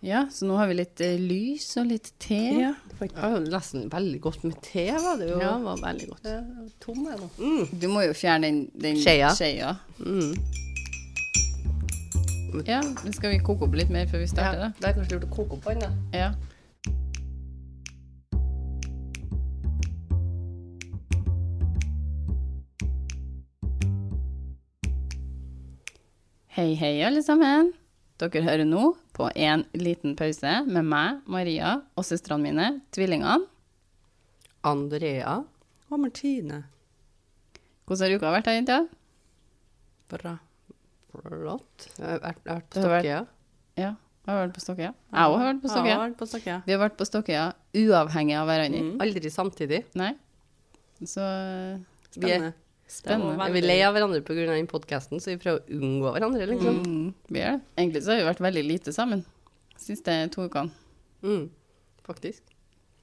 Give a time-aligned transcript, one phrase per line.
[0.00, 2.38] Ja, så nå har vi litt eh, lys og litt te.
[2.54, 2.74] Ja,
[3.42, 5.40] nesten veldig godt med te, var det jo.
[5.42, 6.28] ja det var veldig godt.
[6.30, 7.26] Ja, tom er nå.
[7.42, 7.64] Mm.
[7.82, 9.32] Du må jo fjerne den, den Skjea.
[9.34, 9.74] skjea.
[9.98, 10.38] Mm.
[12.66, 14.70] Ja, men skal vi koke opp litt mer før vi starter, da?
[14.78, 15.90] det er kanskje lurt å koke opp den, da.
[16.14, 16.30] Ja.
[26.54, 27.74] Hei, hei, alle sammen.
[28.18, 33.46] Dere hører nå på en liten pause med meg, Maria, og søstrene mine, tvillingene.
[34.66, 35.36] Andrea.
[35.88, 36.64] Og Martine.
[37.86, 38.78] Hvordan har uka vært, da, jenta?
[40.10, 40.34] Bra.
[41.14, 41.86] Flott.
[41.94, 43.20] Jeg har vært, jeg har vært på Stokkøya.
[43.78, 43.92] Ja,
[44.28, 44.90] jeg har vært på Stokkøya.
[45.14, 46.58] Jeg òg har vært på Stokkøya.
[46.66, 47.44] Vi har vært på Stokkøya
[47.80, 48.82] uavhengig av hverandre.
[48.84, 48.90] Mm.
[49.06, 49.84] Aldri samtidig.
[49.96, 50.10] Nei.
[51.06, 51.22] Så
[52.18, 52.50] Vi er,
[52.88, 53.50] Spennende.
[53.52, 54.46] Vi er lei av hverandre pga.
[54.48, 56.78] den podkasten, så vi prøver å unngå hverandre, liksom.
[56.84, 57.66] mm, vi er det.
[57.76, 59.26] Egentlig så har vi vært veldig lite sammen
[59.78, 60.70] siste to ukene.
[61.22, 61.48] Mm.
[62.06, 62.42] Faktisk.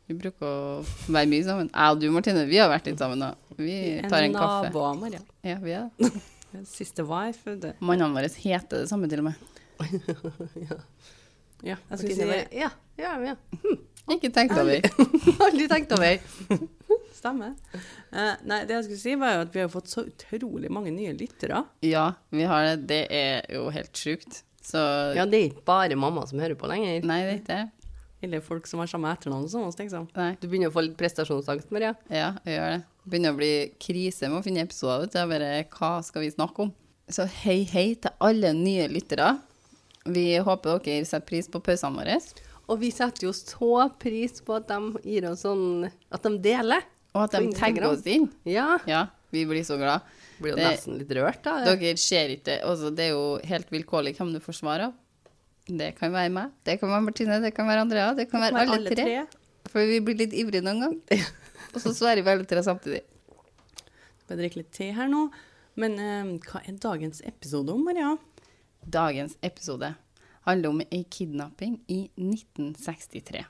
[0.05, 1.69] Vi bruker å være mye sammen.
[1.71, 3.31] Jeg og du, Martine, vi har vært litt sammen da.
[3.57, 4.69] Vi tar en kaffe.
[4.69, 5.21] nabo, Maria.
[5.45, 6.11] Ja, vi er det.
[6.77, 7.55] Siste wife.
[7.83, 9.51] Mannene våre heter det samme til og med.
[11.65, 12.67] Ja, jeg Martine skulle si ja,
[12.99, 13.33] ja, ja.
[14.11, 14.83] Ikke tenkt over.
[15.47, 16.19] Aldri tenkt over.
[17.15, 17.53] Stemmer.
[18.11, 20.91] Uh, nei, det jeg skulle si, var jo at vi har fått så utrolig mange
[20.93, 21.63] nye lyttere.
[21.85, 22.75] Ja, vi har det.
[22.91, 24.43] Det er jo helt sjukt.
[24.65, 24.81] Så
[25.15, 27.05] Ja, det er ikke bare mamma som hører på lenger.
[27.05, 27.85] Nei, det er ikke det.
[28.25, 30.07] Eller folk som har samme etternavn som oss, liksom.
[30.17, 30.31] Nei.
[30.41, 31.93] Du begynner å få litt prestasjonsangst, Maria.
[32.09, 32.79] Ja, jeg gjør det.
[33.05, 35.11] Begynner å bli krise med å finne episoder.
[35.13, 36.73] Det er bare, hva skal vi snakke om?
[37.11, 39.35] Så hei, hei til alle nye lyttere.
[40.09, 42.17] Vi håper dere setter pris på pausene våre.
[42.65, 46.81] Og vi setter jo så pris på at de gir oss sånn At de deler.
[47.15, 48.27] Og at de tagger oss inn.
[48.47, 48.75] Ja.
[48.89, 50.03] Ja, vi blir så glad.
[50.41, 51.63] Blir jo Det- nesten litt rørt, da.
[51.63, 54.93] Dere ser ikke altså, Det er jo helt vilkårlig hvem du får svar av.
[55.65, 58.53] Det kan være meg, det kan være Martine, det kan være Andrea, det kan være
[58.53, 59.27] Men alle, tre.
[59.71, 61.01] For vi blir litt ivrige noen gang.
[61.73, 63.01] Og så svarer vi alle tre samtidig.
[64.25, 65.31] Skal drikke litt te her nå.
[65.75, 68.17] Men eh, hva er dagens episode om, Maria?
[68.87, 69.95] Dagens episode
[70.45, 73.45] handler om ei kidnapping i 1963.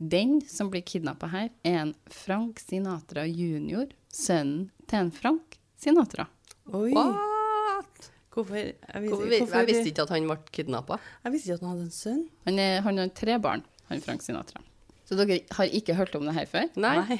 [0.00, 6.24] Den som blir kidnappa her, er en Frank Sinatra jr., sønnen til en Frank Sinatra.
[6.72, 6.90] Oi.
[6.96, 8.08] What?
[8.30, 10.98] Hvorfor, jeg, visste, Hvorfor, vi- hvorfor jeg visste ikke at han ble kidnappa.
[11.24, 12.22] Jeg visste ikke at han hadde en sønn.
[12.46, 14.62] Han, er, han har tre barn, han Frank Sinatra.
[15.04, 16.68] Så dere har ikke hørt om det her før?
[16.80, 17.18] Nei.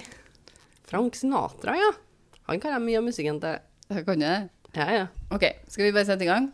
[0.87, 1.91] Frank Sinatra, ja.
[2.49, 3.59] Han kan jeg mye av musikken til.
[3.91, 4.37] Kan du det.
[4.79, 5.07] Ja, ja.
[5.35, 6.53] OK, skal vi bare sette i gang?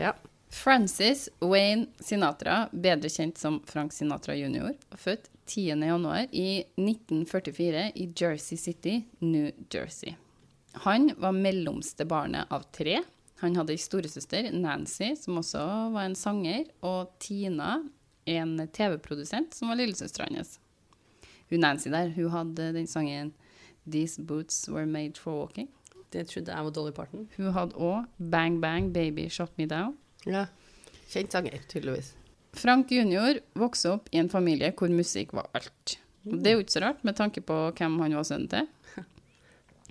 [0.00, 0.12] ja.
[0.48, 5.66] Francis Wayne Sinatra, bedre kjent som Frank Sinatra jr., født 10.
[5.86, 10.14] januar i 1944 i Jersey City, New Jersey.
[10.72, 13.00] Han var mellomste barnet av tre.
[13.40, 15.62] Han hadde ei storesøster, Nancy, som også
[15.94, 17.82] var en sanger, og Tina,
[18.26, 20.58] en TV-produsent, som var lillesøstera hans.
[21.50, 23.32] Hun Nancy der, hun hadde den sangen
[23.86, 25.68] 'These Boots Were Made for Walking'.
[26.10, 27.28] Det trodde jeg var Dolly Parton.
[27.36, 29.94] Hun hadde òg 'Bang Bang Baby Shot Me Down'.
[30.26, 30.46] Ja.
[31.10, 32.14] Kjent sanger, tydeligvis.
[32.56, 33.40] Frank jr.
[33.58, 35.98] vokste opp i en familie hvor musikk var alt.
[36.26, 38.66] Og det er jo ikke så rart, med tanke på hvem han var sønnen til.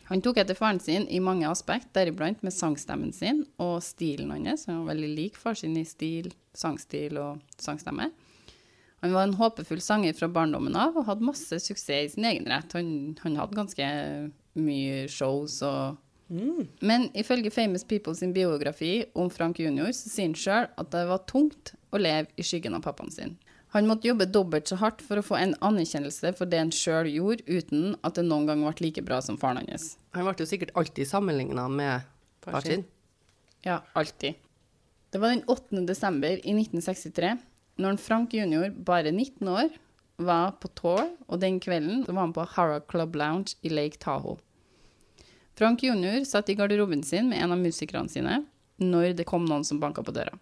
[0.10, 4.68] Han tok etter faren sin i mange aspekt, deriblant med sangstemmen sin og stilen hans.
[4.70, 8.12] Han var veldig lik far sin i stil, sangstil og sangstemme.
[9.02, 12.46] Han var en håpefull sanger fra barndommen av og hadde masse suksess i sin egen
[12.50, 12.78] rett.
[12.78, 13.90] Han, han hadde ganske
[14.58, 19.92] mye shows og Men ifølge Famous People sin biografi om Frank jr.
[19.94, 23.36] så sier han sjøl at det var tungt å leve i skyggen av pappaen sin.
[23.76, 27.10] Han måtte jobbe dobbelt så hardt for å få en anerkjennelse for det han sjøl
[27.12, 29.98] gjorde, uten at det noen gang ble like bra som faren hans.
[30.16, 32.08] Han ble jo sikkert alltid sammenligna med
[32.46, 32.86] Far sin.
[33.66, 34.40] Ja, alltid.
[35.12, 35.84] Det var den 8.
[35.90, 37.34] desember i 1963,
[37.82, 39.74] når en Frank jr., bare 19 år,
[40.24, 44.40] var på tour, og den kvelden var han på Harrow Club Lounge i Lake Tahoe.
[45.56, 46.24] Frank jr.
[46.28, 48.42] satt i garderoben sin med en av musikerne sine
[48.82, 50.36] når det kom noen som banka på døra.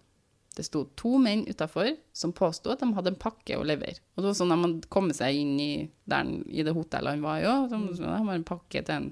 [0.54, 4.02] Det sto to menn utafor som påsto at de hadde en pakke å levere.
[4.14, 5.72] Og det var sånn at man kommet seg inn i,
[6.10, 7.74] der, i det hotellet han var i òg.
[7.74, 9.10] De har en pakke til en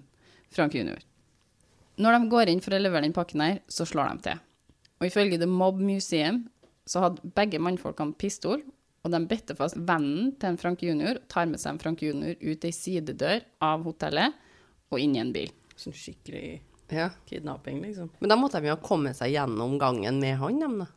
[0.53, 1.01] Frank jr.
[2.01, 4.43] Når de går inn for å levere den pakken her, så slår de til.
[5.01, 6.43] Og ifølge The Mob Museum
[6.89, 8.61] så hadde begge mannfolkene pistol,
[9.01, 11.17] og de bedte fast vennen til en Frank jr.
[11.17, 12.35] og tar med seg en Frank jr.
[12.37, 14.37] ut ei sidedør av hotellet
[14.91, 15.49] og inn i en bil.
[15.81, 16.61] Sånn skikkelig
[16.91, 17.09] Ja.
[17.25, 18.09] kidnapping, liksom.
[18.19, 20.87] Men da måtte de jo ha kommet seg gjennom gangen med han, dem, da.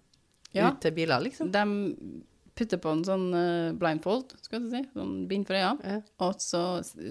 [0.53, 0.71] Ja.
[0.73, 1.51] Ut til biler, liksom.
[1.55, 2.23] De
[2.55, 6.01] putter på en sånn eh, blindfold, skal du si, sånn bind for øynene, Ja.
[6.27, 6.61] og så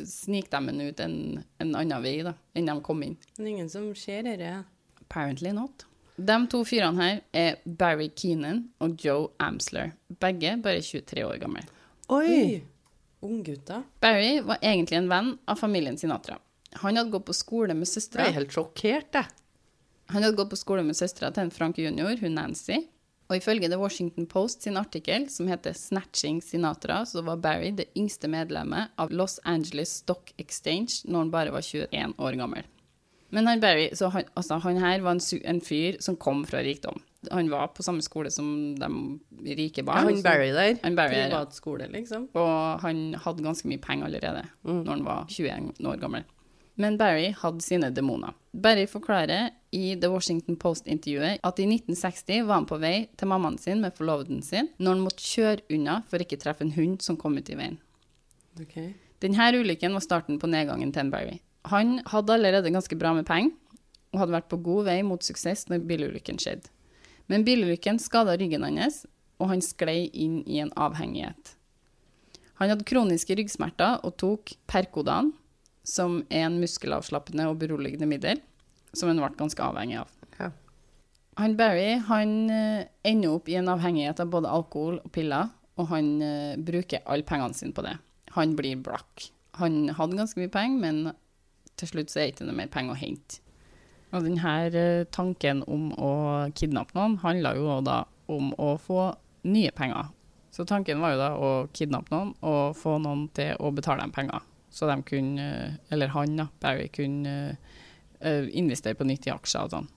[0.08, 3.18] sniker de den ut en, en annen vei da, enn de kom inn.
[3.38, 4.66] Men ingen som ser dette.
[5.02, 5.86] Apparently not.
[6.18, 9.94] De to fyrene her er Barry Keenan og Joe Amsler.
[10.22, 11.64] Begge bare 23 år gamle.
[12.10, 12.62] Oi!
[13.24, 13.84] Unggutter.
[14.04, 16.38] Barry var egentlig en venn av familien Sinatra.
[16.81, 19.25] Han hadde gått på skole med Jeg er helt sjokkert, jeg.
[20.14, 22.81] Han hadde gått på skole med søstera til en Frank jr., hun Nancy.
[23.31, 27.88] Og ifølge The Washington Post sin artikkel, som heter 'Snatching Sinatra', så var Barry det
[27.96, 32.64] yngste medlemmet av Los Angeles Stock Exchange når han bare var 21 år gammel.
[33.30, 36.60] Men han Barry, så han, altså, han her var en, en fyr som kom fra
[36.62, 37.02] rikdom.
[37.31, 40.78] Han var på samme skole som de rike Ja, han Barry der.
[40.84, 41.30] Han Barry, der.
[41.30, 42.28] Privatskole, liksom.
[42.34, 46.24] Og han hadde ganske mye penger allerede når han var 21 år gammel.
[46.75, 48.34] Men Barry hadde sine demoner.
[48.52, 53.60] Barry forklarer i The Washington Post-intervjuet at i 1960 var han på vei til mammaen
[53.62, 57.18] sin med forloveden sin når han måtte kjøre unna for ikke treffe en hund som
[57.20, 57.80] kom ut i veien.
[58.62, 58.94] Okay.
[59.22, 61.40] Denne ulykken var starten på nedgangen til Barry.
[61.72, 63.54] Han hadde allerede ganske bra med penger,
[64.14, 66.69] og hadde vært på god vei mot suksess når bilulykken skjedde.
[67.31, 69.06] Men bilulykken skada ryggen hans,
[69.42, 71.56] og han sklei inn i en avhengighet.
[72.60, 75.31] Han hadde kroniske ryggsmerter og tok Percodan,
[75.83, 78.41] som en muskelavslappende og beroligende middel,
[78.94, 80.12] som han ble ganske avhengig av.
[80.39, 80.50] Ja.
[81.41, 85.89] Han Barry han eh, ender opp i en avhengighet av både alkohol og piller, og
[85.91, 87.97] han eh, bruker alle pengene sine på det.
[88.38, 89.30] Han blir blakk.
[89.59, 91.15] Han hadde ganske mye penger, men
[91.80, 93.41] til slutt så er det ikke noe mer penger å hente.
[94.13, 96.13] Og denne eh, tanken om å
[96.53, 99.12] kidnappe noen handla jo da om å få
[99.50, 100.13] nye penger.
[100.53, 104.13] Så tanken var jo da å kidnappe noen og få noen til å betale dem
[104.13, 104.45] penger.
[104.74, 107.58] Så de kunne, eh, eller han da, Barry, kunne
[108.20, 109.92] eh, investere på nytt i aksjer og sånn.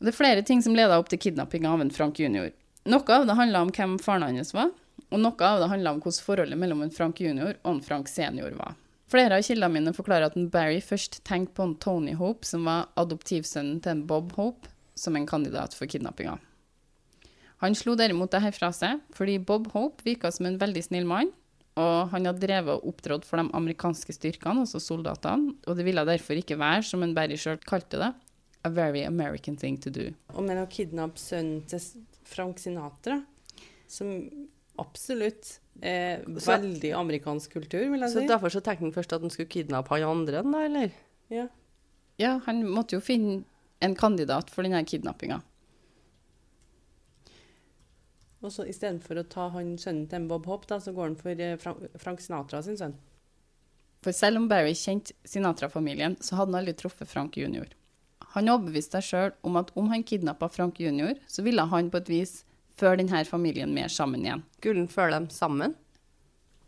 [0.00, 2.50] Det er flere ting som leda opp til kidnappinga av en Frank jr.
[2.88, 4.72] Noe av det handla om hvem faren hans var,
[5.10, 7.54] og noe av det handla om hvordan forholdet mellom en Frank jr.
[7.62, 8.74] og en Frank senior var.
[9.12, 12.64] Flere av kildene mine forklarer at en Barry først tenkte på en Tony Hope, som
[12.68, 16.38] var adoptivsønnen til en Bob Hope, som en kandidat for kidnappinga.
[17.62, 21.06] Han slo derimot det her fra seg, fordi Bob Hope virka som en veldig snill
[21.08, 21.30] mann,
[21.76, 26.04] og han hadde drevet og opptrådt for de amerikanske styrkene, altså soldatene, og det ville
[26.06, 28.12] derfor ikke være, som en Barry sjøl kalte det,
[28.64, 30.10] a very American thing to do.
[30.34, 31.80] Og med å kidnappe sønnen til
[32.24, 33.18] Frank Sinatra,
[33.88, 34.30] som
[34.78, 38.26] absolutt er Så- veldig amerikansk kultur, vil jeg Så si.
[38.28, 40.90] derfor så tenkte han først at han skulle kidnappe han andre, da, eller?
[41.30, 41.48] Ja.
[42.18, 43.44] Ja, han måtte jo finne
[43.82, 45.42] en kandidat for denne kidnappinga.
[48.44, 51.16] Og så istedenfor å ta han sønnen til en Bob Hopp, da, så går han
[51.20, 52.96] for eh, Frank, Frank Sinatra sin sønn.
[54.04, 57.70] For selv om Barry kjente Sinatra-familien, så hadde han aldri truffet Frank jr.
[58.34, 62.02] Han overbeviste seg sjøl om at om han kidnappa Frank jr., så ville han på
[62.02, 62.34] et vis
[62.76, 64.44] føre denne familien mer sammen igjen.
[64.58, 65.76] Skulle han følge dem sammen?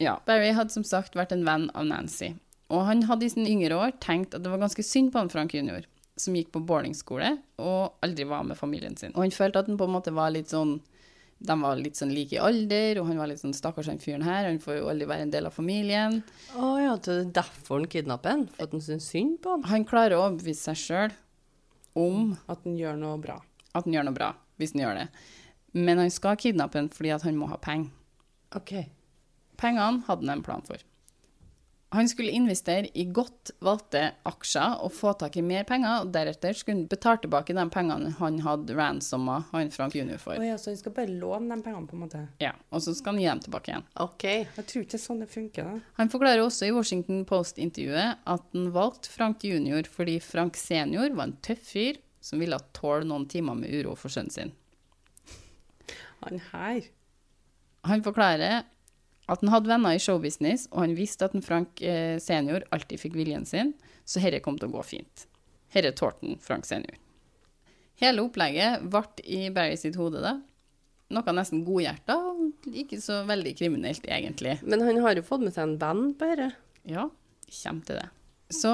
[0.01, 2.33] Ja, Barry hadde som sagt vært en venn av Nancy,
[2.73, 5.33] og han hadde i sine yngre år tenkt at det var ganske synd på han
[5.33, 5.85] Frank jr.,
[6.17, 9.13] som gikk på boardingskole og aldri var med familien sin.
[9.13, 10.79] Og han følte at han på en måte var litt sånn
[11.39, 14.25] De var litt sånn like i alder, og han var litt sånn Stakkars han fyren
[14.25, 16.23] her, han får jo aldri være en del av familien.
[16.57, 18.47] Å ja, det er derfor han kidnapper han?
[18.55, 19.67] For at han syns synd på han?
[19.69, 21.17] Han klarer å overbevise seg sjøl
[21.97, 23.39] om At han gjør noe bra.
[23.75, 25.07] at han gjør noe bra, hvis han gjør det.
[25.77, 27.91] Men han skal kidnappe han fordi at han må ha penger.
[28.57, 28.73] OK.
[29.61, 30.81] Pengene hadde han en plan for.
[31.95, 36.57] Han skulle investere i godt valgte aksjer og få tak i mer penger, og deretter
[36.59, 40.17] skulle han betale tilbake de pengene han hadde ransomma han Frank jr.
[40.19, 40.35] for.
[40.35, 40.43] for.
[40.43, 42.25] ja, så han skal bare låne de pengene, på en måte.
[42.43, 43.87] Ja, og så skal han gi dem tilbake igjen.
[44.03, 44.27] OK.
[44.27, 45.95] Jeg tror ikke sånn det funker, da.
[46.01, 49.87] Han forklarer også i Washington Post-intervjuet at han valgte Frank jr.
[49.87, 54.11] fordi Frank senior var en tøff fyr som ville tåle noen timer med uro for
[54.11, 54.55] sønnen sin.
[56.27, 56.89] Han her
[57.87, 58.65] Han forklarer
[59.27, 63.03] at han hadde venner i showbusiness, og han visste at en Frank eh, senior alltid
[63.03, 63.73] fikk viljen sin,
[64.07, 65.27] så herre kom til å gå fint.
[65.75, 66.99] Herre tålte Frank senior.
[68.01, 70.37] Hele opplegget ble i Barry sitt hode, da.
[71.17, 74.57] Noe nesten godhjerta, og ikke så veldig kriminelt, egentlig.
[74.67, 76.51] Men han har jo fått med seg en venn på dette.
[76.87, 77.09] Ja,
[77.63, 78.09] kommer til det.
[78.55, 78.73] Så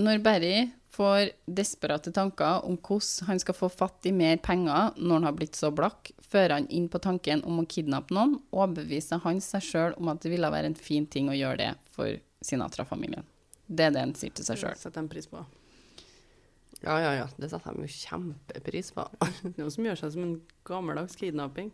[0.00, 0.54] når Barry
[0.90, 5.36] får desperate tanker om hvordan han skal få fatt i mer penger når han har
[5.38, 9.40] blitt så blakk, fører han inn på tanken om å kidnappe noen, og overbeviser han
[9.44, 13.26] seg sjøl om at det ville være en fin ting å gjøre det for Sinatra-familien.
[13.70, 14.78] Det er det han sier til seg sjøl.
[14.78, 15.44] setter de pris på.
[16.80, 17.26] Ja, ja, ja.
[17.36, 19.04] Det setter de jo kjempepris på.
[19.58, 21.70] Noe som gjør seg som en gammeldags kidnapping.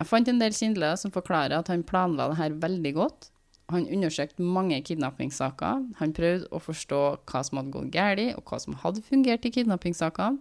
[0.00, 3.30] Jeg fant en del kindler som forklarer at han planla det her veldig godt.
[3.70, 5.84] Han undersøkte mange kidnappingssaker.
[6.00, 7.00] Han prøvde å forstå
[7.30, 10.40] hva som hadde gått galt, og hva som hadde fungert i kidnappingssakene.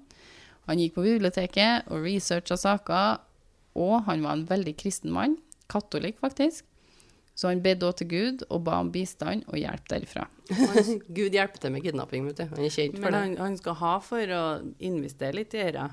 [0.70, 3.22] Han gikk på biblioteket og researcha saker,
[3.80, 5.38] og han var en veldig kristen mann.
[5.70, 6.66] Katolikk, faktisk.
[7.40, 10.26] Så han bedde òg til Gud og ba om bistand og hjelp derifra.
[11.08, 12.46] Gud hjelper til med kidnapping, vet du.
[12.52, 13.22] Han er kjent for Men det.
[13.22, 14.44] han, han skal ha for å
[14.84, 15.86] investere litt i dette.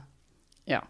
[0.67, 0.83] Ja.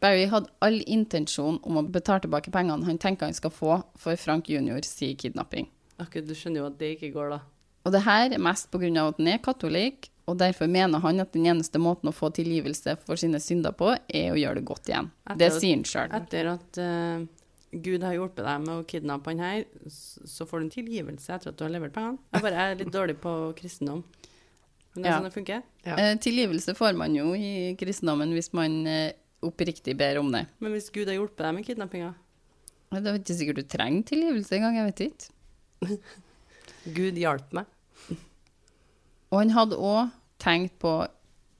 [0.00, 4.16] Barry hadde all intensjon om å betale tilbake pengene han tenker han skal få for
[4.16, 4.48] Frank
[4.88, 5.68] si kidnapping.
[6.00, 7.40] Akkurat, du skjønner jo at det ikke går, da.
[7.86, 8.88] Og det her er mest pga.
[9.08, 12.96] at han er katolikk, og derfor mener han at den eneste måten å få tilgivelse
[13.04, 15.10] for sine synder på, er å gjøre det godt igjen.
[15.26, 16.12] Etter Det sier han sjøl.
[16.20, 17.24] Etter at uh,
[17.72, 21.50] Gud har hjulpet deg med å kidnappe han her, så får du en tilgivelse etter
[21.52, 22.18] at du har levert pengene.
[22.34, 24.04] Jeg bare er litt dårlig på kristendom.
[24.94, 25.18] Men det er Ja.
[25.18, 25.62] sånn det funker.
[25.86, 25.96] Ja.
[25.96, 29.10] Uh, tilgivelse får man jo i kristendommen hvis man uh,
[29.46, 30.46] oppriktig ber om det.
[30.60, 32.14] Men hvis Gud har hjulpet deg med kidnappinga
[32.90, 35.30] Det er ikke sikkert du trenger tilgivelse engang, jeg vet ikke.
[36.96, 37.68] Gud hjalp meg.
[39.30, 40.10] Og han hadde òg
[40.42, 40.94] tenkt på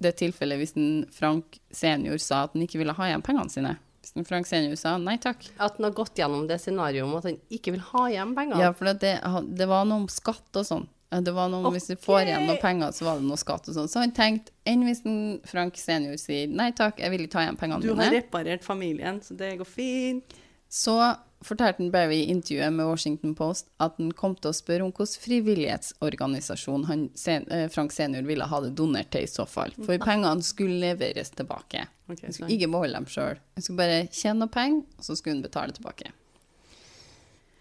[0.01, 3.75] det tilfellet hvis en Frank senior sa at han ikke ville ha igjen pengene sine.
[4.01, 5.45] Hvis en Frank senior sa nei takk.
[5.61, 8.63] At han har gått gjennom det scenarioet om at han ikke vil ha igjen pengene.
[8.65, 9.19] Ja, for det,
[9.61, 10.89] det var noe om skatt og sånn.
[11.11, 13.67] Det var noe om Hvis du får igjen noe penger, så var det noe skatt
[13.67, 13.89] og sånn.
[13.91, 17.43] Så han tenkte enn hvis en Frank senior sier nei takk, jeg vil ikke ta
[17.45, 20.39] igjen pengene Du har reparert familien, så det går fint.
[20.71, 20.95] Så
[21.45, 24.93] fortalte han Barry i intervjuet med Washington Post at han kom til å spørre om
[24.93, 29.73] hvilken frivillighetsorganisasjon han, eh, Frank senior ville ha det donert til i så fall.
[29.79, 31.87] For pengene skulle leveres tilbake.
[32.09, 33.41] Han skulle ikke beholde dem sjøl.
[33.57, 36.13] Han skulle bare tjene noe penger, og så skulle han betale tilbake.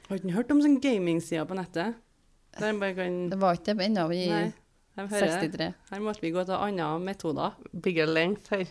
[0.09, 1.99] Har ikke hørt om sånn gamingsider på nettet?
[2.57, 2.79] Kan
[3.29, 4.53] Det var ikke det ennå i Nei, jeg hører.
[5.07, 5.67] 63.
[5.91, 7.55] Her måtte vi gå til andre metoder.
[7.85, 8.65] Bigger length her.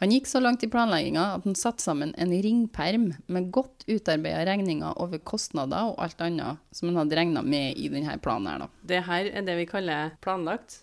[0.00, 4.42] Han gikk så langt i planlegginga at han satte sammen en ringperm med godt utarbeida
[4.50, 8.64] regninger over kostnader og alt annet som han hadde regna med i denne planen her,
[8.66, 8.68] da.
[8.90, 10.80] Det her er det vi kaller planlagt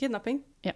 [0.00, 0.40] kidnapping.
[0.64, 0.72] Ja.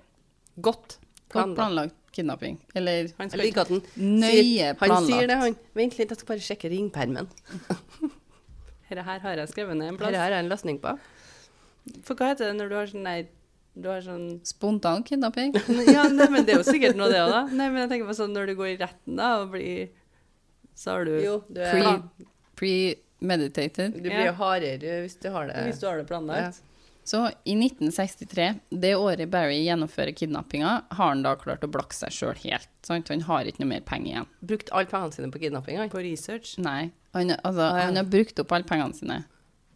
[0.61, 0.99] Godt
[1.33, 1.57] planlagt.
[1.57, 2.59] planlagt kidnapping.
[2.75, 4.93] Eller Han skal liker at han Nøye planlagt.
[4.93, 5.57] han sier det, han.
[5.77, 7.29] Vent litt, jeg skal bare sjekke ringpermen.
[8.89, 10.13] Dette her har jeg skrevet ned en plass.
[10.15, 10.93] Dette har jeg en løsning på.
[12.07, 13.07] For hva heter det når du har sånn
[13.77, 15.53] du har sånn Spontan kidnapping.
[15.93, 17.43] Ja, nei, men det er jo sikkert noe det òg, da.
[17.53, 19.91] Nei, men jeg tenker på sånn når du går i retten da og blir
[20.77, 21.77] Så har du Jo, du, er,
[22.57, 23.93] Pre- Premeditated.
[24.01, 25.61] du blir jo hardere hvis du har det.
[25.69, 26.63] Hvis du har det planlagt.
[27.07, 28.47] Så i 1963,
[28.83, 32.67] det året Barry gjennomfører kidnappinga, har han da klart å blakke seg sjøl helt.
[32.83, 33.13] Sant?
[33.13, 34.27] Han har ikke noe mer penger igjen.
[34.51, 35.87] Brukt alle pengene sine på kidnappinga?
[35.93, 36.57] På research.
[36.59, 36.89] Nei.
[37.15, 37.85] Han, altså, Ah, ja.
[37.93, 39.21] han har brukt opp alle pengene sine.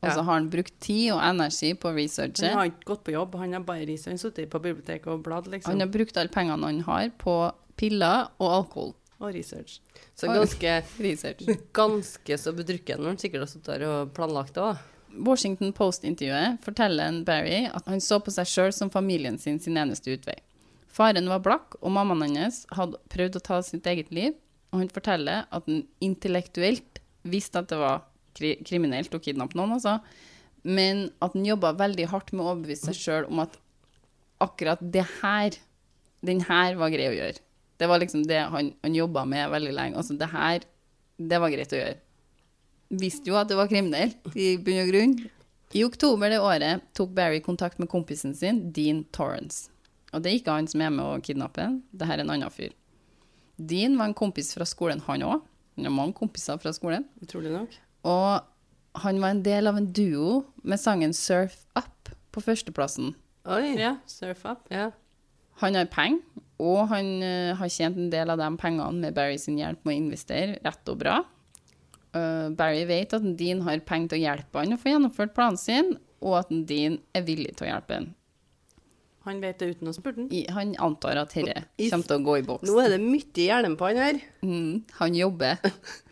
[0.01, 3.35] Og så har han brukt tid og energi på Han har ikke gått på jobb,
[3.37, 4.15] han har bare research.
[4.15, 5.81] Han sittet på biblioteket og bladd, Han liksom.
[5.81, 7.35] har brukt alle pengene han har på
[7.77, 8.95] piller og alkohol.
[9.21, 9.81] Og research.
[10.17, 11.45] Så ganske, Research.
[11.77, 14.81] ganske så bedrukken når han sikkert har sittet der og planlagt det òg.
[15.27, 19.77] Washington Post-intervjuet forteller en Barry at han så på seg sjøl som familien sin sin
[19.77, 20.39] eneste utvei.
[20.91, 24.33] Faren var blakk, og mammaen hans hadde prøvd å ta sitt eget liv.
[24.73, 28.07] Og han forteller at han intellektuelt visste at det var
[28.37, 29.99] kri kriminelt å kidnappe noen, altså.
[30.63, 33.57] Men at han jobba veldig hardt med å overbevise seg sjøl om at
[34.45, 35.57] akkurat det her,
[36.27, 37.41] den her var grei å gjøre.
[37.81, 39.97] Det var liksom det han, han jobba med veldig lenge.
[39.97, 40.65] Altså, det her,
[41.17, 41.99] det var greit å gjøre
[42.91, 45.15] visste jo at det var kriminelt, i bunn og grunn.
[45.71, 49.71] I oktober det året tok Barry kontakt med kompisen sin, Dean Torrance.
[50.11, 52.35] Og det er ikke han som er med å kidnappe han, det her er en
[52.35, 52.75] annen fyr.
[53.55, 55.47] Dean var en kompis fra skolen, han òg.
[55.79, 57.07] Han har mange kompiser fra skolen.
[57.23, 57.77] Utrolig nok.
[58.09, 63.15] Og han var en del av en duo med sangen Surf Up på førsteplassen.
[63.51, 63.75] Oi.
[63.81, 64.67] Ja, surf up.
[64.71, 64.91] Ja.
[65.63, 66.21] Han har penger,
[66.61, 69.97] og han uh, har tjent en del av de pengene med Barry sin hjelp med
[69.97, 71.19] å investere rett og bra.
[72.15, 75.61] Uh, Barry vet at Dean har penger til å hjelpe han å få gjennomført planen
[75.61, 78.11] sin, og at Dean er villig til å hjelpe han.
[79.29, 80.31] Han vet det uten å spørre den.
[80.57, 82.69] Han antar at dette kommer til å gå i boks.
[82.69, 84.21] Nå er det mye i hjernen på han her.
[84.45, 85.61] Mm, han jobber.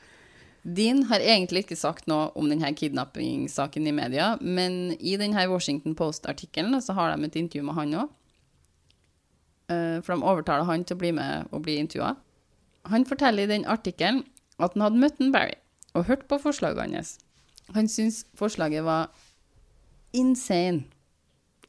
[0.64, 5.94] Dean har egentlig ikke sagt noe om denne kidnappingssaken i media, men i denne Washington
[5.96, 8.08] Post-artikkelen så har de et intervju med han òg.
[9.68, 12.14] For de overtaler han til å bli med og bli intervjua.
[12.88, 14.22] Han forteller i den artikkelen
[14.58, 15.56] at han hadde møtt en Barry
[15.94, 17.14] og hørt på forslaget hans.
[17.76, 19.10] Han syntes forslaget var
[20.16, 20.84] insane,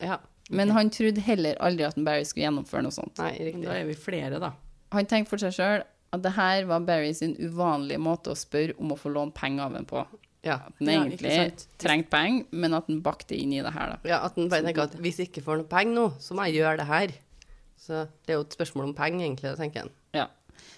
[0.01, 0.17] Ja.
[0.49, 3.17] men han trodde heller aldri at en Barry skulle gjennomføre noe sånt.
[3.19, 3.65] Nei, riktig.
[3.65, 4.53] Da er vi flere, da.
[4.95, 5.83] Han tenkte for seg sjøl
[6.15, 9.67] at det her var Barry sin uvanlige måte å spørre om å få låne penger
[9.67, 10.03] av en på.
[10.45, 10.55] Ja.
[10.69, 11.47] At han egentlig ja,
[11.81, 13.99] trengte penger, men at han bakte inn i det her, da.
[14.07, 16.47] ja, at han bare tenker at hvis jeg ikke får noe penger nå, så må
[16.47, 17.15] jeg gjøre det her.
[17.79, 19.93] Så det er jo et spørsmål om penger, egentlig, tenker han.
[20.15, 20.27] Ja.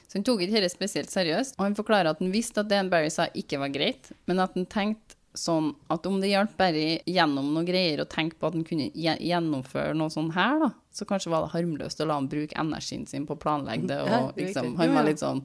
[0.10, 2.82] Så han tok ikke dette spesielt seriøst, og han forklarer at han visste at det
[2.82, 6.54] en Barry sa ikke var greit, men at han tenkte sånn at om det hjalp
[6.60, 10.72] Barry gjennom noen greier å tenke på at han kunne gjennomføre noe sånn her, da,
[10.92, 14.00] så kanskje var det harmløst å la han bruke energien sin på å planlegge det,
[14.04, 15.44] og liksom, han var litt sånn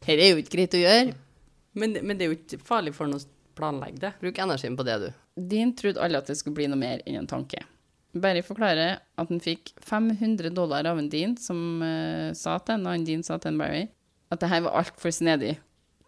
[0.00, 1.16] Dette er jo ikke greit å gjøre.
[1.76, 4.10] Men, men det er jo ikke farlig for noe å planlegge det.
[4.22, 5.10] Bruk energien på det, du.
[5.50, 7.60] Dean trodde alle at det skulle bli noe mer enn en tanke.
[8.16, 12.88] Barry forklarer at han fikk 500 dollar av en Dean, som uh, sa til en
[12.88, 13.84] annen Dean sa til en Barry
[14.30, 15.56] at det her var altfor snedig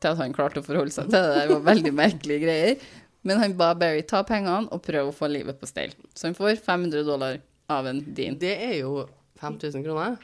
[0.03, 1.47] til at han klarte å forholde seg til det.
[1.47, 2.89] Det var veldig merkelige greier.
[3.23, 5.95] Men han ba Barry ta pengene og prøve å få livet på stell.
[6.15, 7.39] Så han får 500 dollar
[7.71, 8.39] av en Dean.
[8.39, 9.07] Det er jo
[9.41, 10.19] 5000 kroner.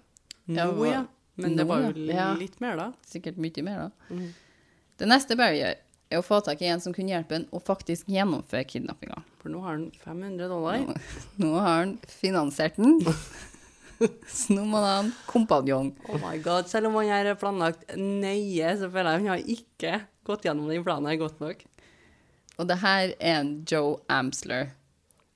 [0.50, 1.04] Nå, ja.
[1.38, 2.32] Men det var jo ja.
[2.34, 2.88] litt mer, da.
[3.06, 4.14] Sikkert mye mer, da.
[4.14, 4.30] Mhm.
[4.98, 5.76] Det neste Barry gjør,
[6.10, 9.20] er å få tak i en som kunne hjelpe ham å faktisk gjennomføre kidnappinga.
[9.38, 10.80] For nå har han 500 dollar.
[10.82, 10.96] Nå,
[11.44, 12.98] nå har han finansiert den.
[14.38, 15.92] Så nå må han ha en kompanjong.
[16.08, 19.52] Oh my god, Selv om han her er planlagt nøye, så føler jeg han har
[19.56, 19.94] ikke
[20.28, 21.64] gått gjennom den planen her godt nok.
[22.58, 24.72] Og det her er en Joe Amsler.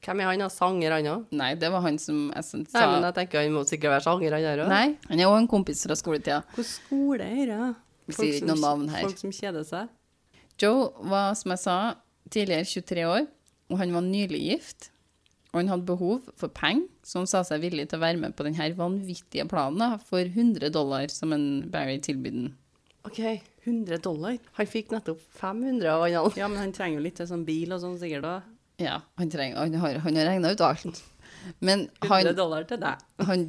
[0.02, 0.40] Hvem er han?
[0.42, 0.48] da?
[0.50, 1.26] Sanger, han òg?
[1.38, 4.06] Nei, det var han som jeg sa Nei, men jeg tenker han må sikkert være
[4.08, 4.72] sanger, han der òg.
[4.72, 6.40] Nei, han er òg en kompis fra skoletida.
[6.56, 7.60] Hvor skole er det?
[8.10, 9.06] Vi sier ikke noen navn her.
[9.06, 9.92] Folk som kjeder seg.
[10.58, 11.76] Joe var, som jeg sa,
[12.34, 13.28] tidligere 23 år,
[13.70, 14.91] og han var nylig gift.
[15.52, 18.32] Og han hadde behov for penger, så han sa seg villig til å være med
[18.38, 22.52] på denne vanvittige planen for 100 dollar som en Barry tilbød ham.
[23.04, 23.18] OK.
[23.66, 24.38] 100 dollar?
[24.56, 26.32] Han fikk nettopp 500 av han.
[26.40, 28.34] Ja, men han trenger jo litt til sånn bil og sånn sikkert da.
[28.82, 31.02] Ja, han, trenger, han har, han har regna ut alt.
[31.60, 33.04] Men han, 100 dollar til deg.
[33.28, 33.44] han,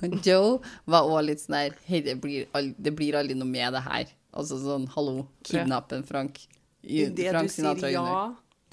[0.00, 0.56] han Joe
[0.90, 3.84] var òg litt sånn der Hei, det blir, al- det blir aldri noe med det
[3.86, 4.10] her.
[4.32, 6.38] Altså sånn hallo, kidnappen Frank.
[6.82, 8.06] I, det Frank du sier ja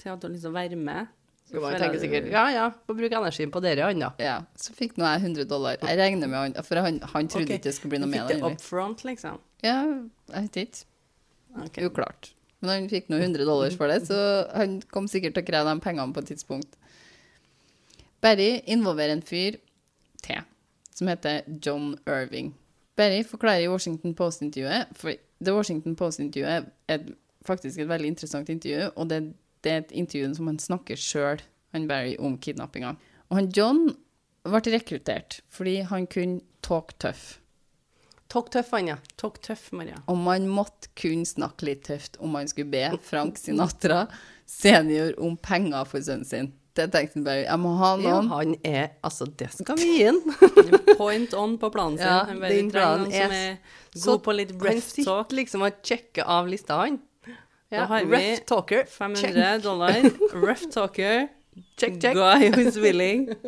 [0.00, 1.10] til at du liksom være med,
[1.50, 4.10] Så man tenker sikkert ja ja, må bruke energien på dere, da.
[4.22, 5.80] Ja, så fikk nå jeg 100 dollar.
[5.82, 7.58] Jeg regner med han, for han, han trodde okay.
[7.58, 8.36] ikke det skulle bli noe fikk med det.
[8.36, 8.60] det egentlig.
[8.60, 9.40] up front, liksom.
[9.66, 9.80] Ja,
[10.30, 10.84] jeg vet ikke.
[11.66, 11.88] Okay.
[11.88, 12.30] Uklart.
[12.60, 14.20] Men han fikk nå 100 dollars for det, så
[14.54, 16.76] han kom sikkert til å kreve de pengene på et tidspunkt.
[18.20, 19.56] Barry involverer en fyr
[20.22, 20.42] til,
[20.92, 22.52] som heter John Irving.
[23.00, 27.06] Barry forklarer i Washington Post-intervjuet, for The Washington Post-intervjuet er
[27.48, 29.22] faktisk et veldig interessant intervju, og det,
[29.64, 31.42] det er et intervju som han snakker sjøl,
[31.74, 32.94] han Barry, om kidnappinga.
[33.30, 33.82] Og han John
[34.46, 37.36] ble rekruttert fordi han kunne talk tough.
[38.30, 38.96] Talk tøff, han, ja.
[39.18, 39.96] Talk tøff, Maria.
[40.06, 44.04] Og man måtte kunne snakke litt tøft om man skulle be Frank Sinatra
[44.46, 46.52] senior om penger for sønnen sin.
[46.78, 47.42] Det tenkte han bare.
[47.48, 48.28] Jeg må ha Ja, noen.
[48.30, 50.20] han er Altså, det skal vi gi han.
[51.00, 52.06] Point on på planen sin.
[52.06, 55.06] Ja, han bare den trenger planen noen som er god på litt breath talk.
[55.10, 57.00] Han sitter liksom og sjekker av lista, han.
[57.70, 58.84] Vi rough talker.
[58.84, 59.92] 500 dollar.
[60.46, 61.28] Rough talker.
[61.76, 62.14] Check, check.
[62.14, 63.28] Guy who's willing.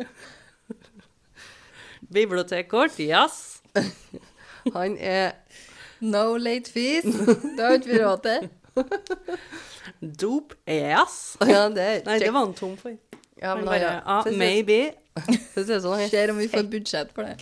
[2.13, 3.61] Bibliotekkort, yes.
[4.75, 5.31] Han er
[5.99, 7.03] No late fees.
[7.03, 8.49] Det har ikke vi råd til.
[10.21, 11.37] Dop, yes.
[11.41, 12.25] Ja, det er Nei, check.
[12.25, 12.89] det var han tom for.
[13.41, 13.99] Ja, Han men bare, ja.
[14.05, 14.91] ah, maybe.
[15.55, 17.35] Det ser han er Ser om vi får budsjett for det.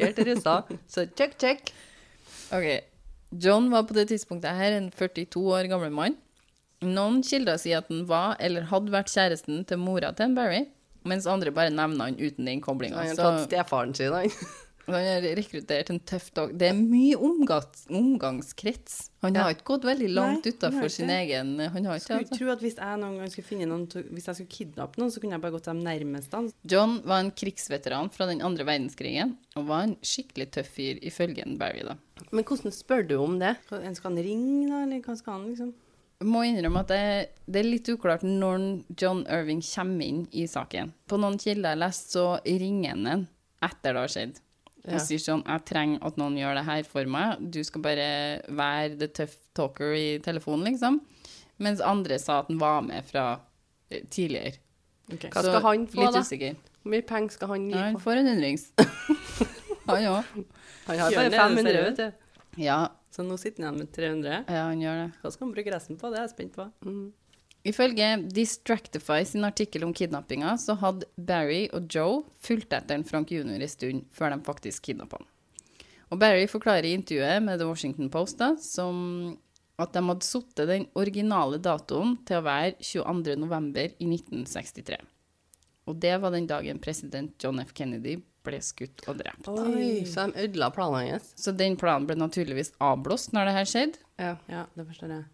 [0.89, 1.73] Så check, check.
[2.51, 2.65] Ok.
[3.31, 6.15] John var på det tidspunktet her en 42 år gammel mann.
[6.81, 10.63] Noen kilder sier at han var eller hadde vært kjæresten til mora til en Barry,
[11.05, 12.97] mens andre bare nevner han uten den koblinga.
[12.97, 14.29] Han har tatt stefaren sin, han.
[14.87, 16.55] han har rekruttert en tøff dag.
[16.57, 18.95] Det er mye omgangs omgangskrets.
[19.21, 19.43] Han Ja.
[19.45, 22.39] har ikke gått veldig langt utafor sin egen Han har ikke Skulle altså.
[22.39, 25.21] tro at hvis jeg noen gang skulle finne noen Hvis jeg skulle kidnappe noen, så
[25.21, 26.33] kunne jeg bare gått til nærmest.
[26.33, 26.73] nærmeste.
[26.73, 31.45] John var en krigsveteran fra den andre verdenskrigen, og var en skikkelig tøff fyr, ifølge
[31.45, 31.95] en Barry, da.
[32.31, 33.53] Men hvordan spør du om det?
[33.71, 35.73] En skal han ringe, da, eller hva skal han liksom?
[36.21, 37.03] Må innrømme at det,
[37.49, 38.65] det er litt uklart når
[38.99, 40.93] John Irving kommer inn i saken.
[41.09, 43.27] På noen kilder jeg har lest, så ringer han en
[43.65, 44.41] etter det har skjedd.
[44.81, 44.95] Ja.
[44.97, 47.41] Og sier sånn 'Jeg trenger at noen gjør det her for meg.
[47.53, 48.07] Du skal bare
[48.49, 51.01] være the tough talker i telefonen', liksom.
[51.61, 53.39] Mens andre sa at han var med fra
[53.91, 54.57] eh, tidligere.
[55.13, 55.29] Okay.
[55.29, 56.23] Hva skal han få, litt da?
[56.25, 56.55] usikker.
[56.81, 57.75] Hvor mye penger skal han gi?
[57.75, 58.71] Ja, han får en hundrings.
[59.85, 60.23] han òg.
[60.87, 61.99] Han har bare 500, seriøst?
[61.99, 62.63] vet du.
[62.63, 62.79] Ja,
[63.11, 64.45] Så nå sitter han med 300.
[64.47, 65.09] ja, han gjør det.
[65.21, 66.11] Hva skal han bruke resten på?
[66.11, 66.67] Det er jeg spent på.
[66.87, 67.09] Mm.
[67.67, 73.29] Ifølge Distractify sin artikkel om kidnappinga, så hadde Barry og Joe fulgt etter en Frank
[73.29, 73.51] jr.
[73.53, 75.27] en stund før de faktisk kidnappa han.
[76.11, 79.37] Og Barry forklarer i intervjuet med The Washington Post da, som
[79.81, 83.37] at de hadde satt den originale datoen til å være 22.
[83.39, 84.97] november i 1963.
[85.89, 87.73] Og det var den dagen president John F.
[87.77, 89.47] Kennedy ble skutt og drept.
[89.51, 91.31] Oi, så de ødela planene hans.
[91.39, 94.03] Så den planen ble naturligvis avblåst når det her skjedde.
[94.21, 94.33] Ja.
[94.51, 95.29] Ja, det forstår jeg.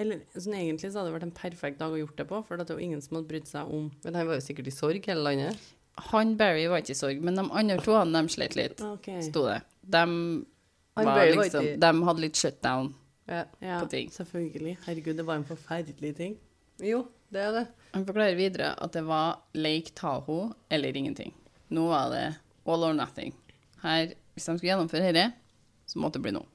[0.00, 2.58] Eller sånn egentlig så hadde det vært en perfekt dag å gjort det på, for
[2.60, 4.74] det er jo ingen som hadde brydd seg om Men han var jo sikkert i
[4.74, 5.68] sorg hele landet.
[6.12, 8.80] Han Barry var ikke i sorg, men de andre to han, de slet litt.
[8.80, 9.10] OK.
[9.26, 9.58] sto det.
[9.82, 10.04] De,
[10.96, 12.92] var var liksom, de hadde litt shutdown.
[13.28, 13.44] Ja.
[13.62, 14.08] Ja, på ting.
[14.12, 14.78] selvfølgelig.
[14.86, 16.38] Herregud, det var en forferdelig ting.
[16.82, 17.66] Jo, det er det.
[17.92, 21.34] Han forklarer videre at det var Lake Tahoe eller ingenting.
[21.72, 22.24] Nå var det
[22.66, 23.34] all or nothing.
[23.82, 25.32] Her, hvis de skulle gjennomføre dette,
[25.88, 26.48] så måtte det bli noe.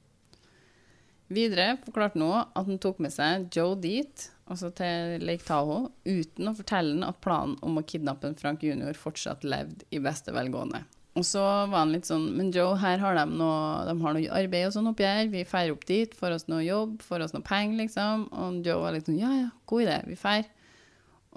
[1.28, 6.48] Videre forklarte han at han tok med seg Joe dit altså til Lake Tahoe, uten
[6.48, 8.96] å fortelle han at planen om å kidnappe Frank jr.
[8.96, 10.86] fortsatt levde i beste velgående.
[11.18, 14.36] Og så var han litt sånn Men Joe, her har de noe, de har noe
[14.38, 15.32] arbeid og sånn oppi her.
[15.34, 18.28] Vi drar opp dit, får oss noe jobb, får oss noe penger, liksom.
[18.38, 20.46] Og Joe var litt sånn Ja, ja, god idé, vi drar.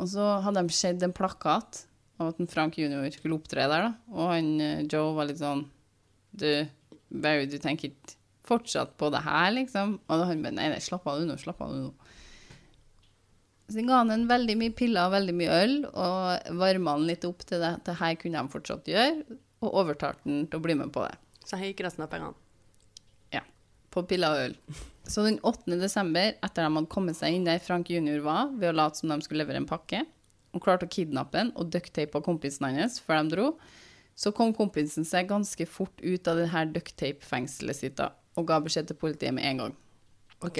[0.01, 1.87] Og så hadde de sett en plakat
[2.21, 3.09] av at Frank jr.
[3.15, 3.93] skulle opptre der, da.
[4.15, 5.67] Og han, eh, Joe var litt sånn
[6.31, 6.47] Du,
[7.11, 9.99] Barry, du tenker ikke fortsatt på det her, liksom?
[10.09, 12.11] Og han bare Nei, nei, slapp av du nå, slapp av du nå.
[13.71, 17.07] Så jeg ga han en veldig mye piller og veldig mye øl, og varma han
[17.07, 17.77] litt opp til det.
[17.87, 21.13] Det her kunne de fortsatt gjøre, og overtalte han til å bli med på det.
[21.47, 22.35] Så her gikk resten av pengene.
[23.35, 23.45] Ja,
[23.95, 24.57] på piller og øl.
[25.07, 25.79] Så den 8.
[25.79, 28.19] desember, etter at de hadde kommet seg inn der Frank jr.
[28.27, 30.03] var, ved å late som de skulle levere en pakke,
[30.55, 33.47] og klarte å kidnappe ham og ducktape kompisen hans før de dro,
[34.19, 38.59] så kom kompisen seg ganske fort ut av det her ducktape-fengselet sitt da, og ga
[38.63, 39.77] beskjed til politiet med en gang.
[40.45, 40.59] OK.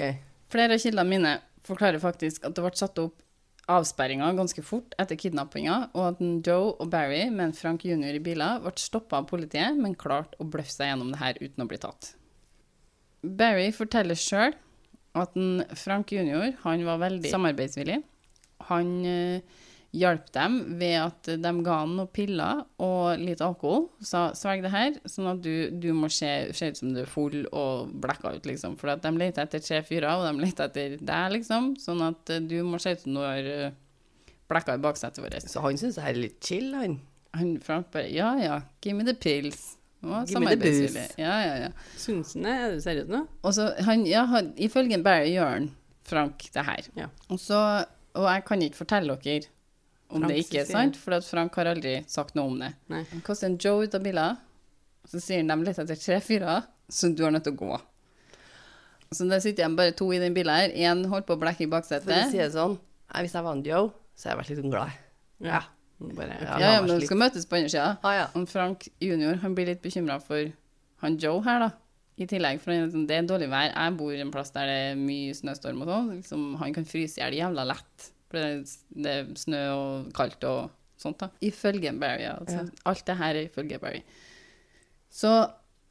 [0.51, 1.35] Flere av kildene mine
[1.67, 3.19] forklarer faktisk at det ble satt opp
[3.71, 8.17] avsperringer ganske fort etter kidnappinga, og at Joe og Barry med en Frank jr.
[8.17, 11.65] i biler ble stoppa av politiet, men klarte å bløffe seg gjennom det her uten
[11.65, 12.13] å bli tatt.
[13.21, 14.55] Barry forteller sjøl
[15.21, 15.35] at
[15.77, 16.55] Frank jr.
[16.63, 17.99] han var veldig samarbeidsvillig.
[18.71, 19.59] Han eh,
[19.91, 23.89] hjalp dem ved at de ga han noen piller og litt alkohol.
[24.05, 27.11] Sa svelg det her, sånn at du, du må se, se ut som du er
[27.11, 28.77] full og blacka ut, liksom.
[28.79, 31.73] For at de leter etter tre fyrer, og de leter etter deg, liksom.
[31.81, 33.75] Sånn at eh, du må se ut som du har uh,
[34.51, 35.51] blacka i baksetet vårt.
[35.51, 36.97] Så han syns det her er litt chill, han.
[37.35, 39.77] Han Frank bare Ja, ja, give me the pills.
[40.01, 41.11] Samarbeidsvillig.
[41.21, 41.71] Ja, ja, ja.
[41.99, 42.47] Sundsen?
[42.49, 43.21] Er du seriøs nå?
[43.45, 45.67] Og så han, ja, han, ifølge Barry gjør han
[46.07, 46.87] Frank det her.
[46.97, 47.07] Ja.
[47.29, 47.59] Og så,
[48.17, 49.51] og jeg kan ikke fortelle dere
[50.11, 52.73] om Frank det ikke er sant, for Frank har aldri sagt noe om det.
[52.91, 53.03] Nei.
[53.13, 54.37] Han kaster en Joe ut av bilen,
[55.07, 57.79] så sier han de litt etter tre fyrer, så du har nødt til å gå.
[59.11, 60.71] Så der sitter de bare to i den bilen her.
[60.71, 62.07] Én holdt på å blekke i baksetet.
[62.07, 62.77] For å si det sånn,
[63.11, 64.99] nei, hvis jeg var en Joe, så hadde jeg vært litt glad.
[65.43, 65.61] Ja.
[66.01, 66.55] Bare, Ja.
[66.61, 67.89] Ja, men de skal møtes på andre sida.
[68.07, 68.27] Ah, ja.
[68.39, 70.51] Og Frank junior han blir litt bekymra for
[71.03, 71.69] han Joe her, da.
[72.21, 73.67] I tillegg, for han sånn, det er dårlig vær.
[73.73, 76.09] Jeg bor en plass der det er mye snøstorm og sånn.
[76.15, 78.09] Liksom, han kan fryse i hjel jævla lett.
[78.31, 80.69] For det er, det er snø og kaldt og
[81.01, 81.31] sånt, da.
[81.43, 82.37] Ifølge Barry, ja.
[82.39, 84.03] Altså, Alt det her er ifølge Barry.
[85.11, 85.31] Så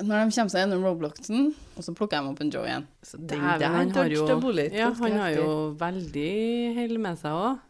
[0.01, 2.87] når de kommer seg gjennom Robloxen, og så plukker de opp en Joe igjen.
[3.05, 4.73] Så den der han har jo, bullet.
[4.73, 5.49] ja, han har jo
[5.81, 6.31] veldig
[6.79, 7.67] hell med seg òg.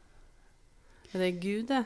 [1.11, 1.85] Er det Gud, det?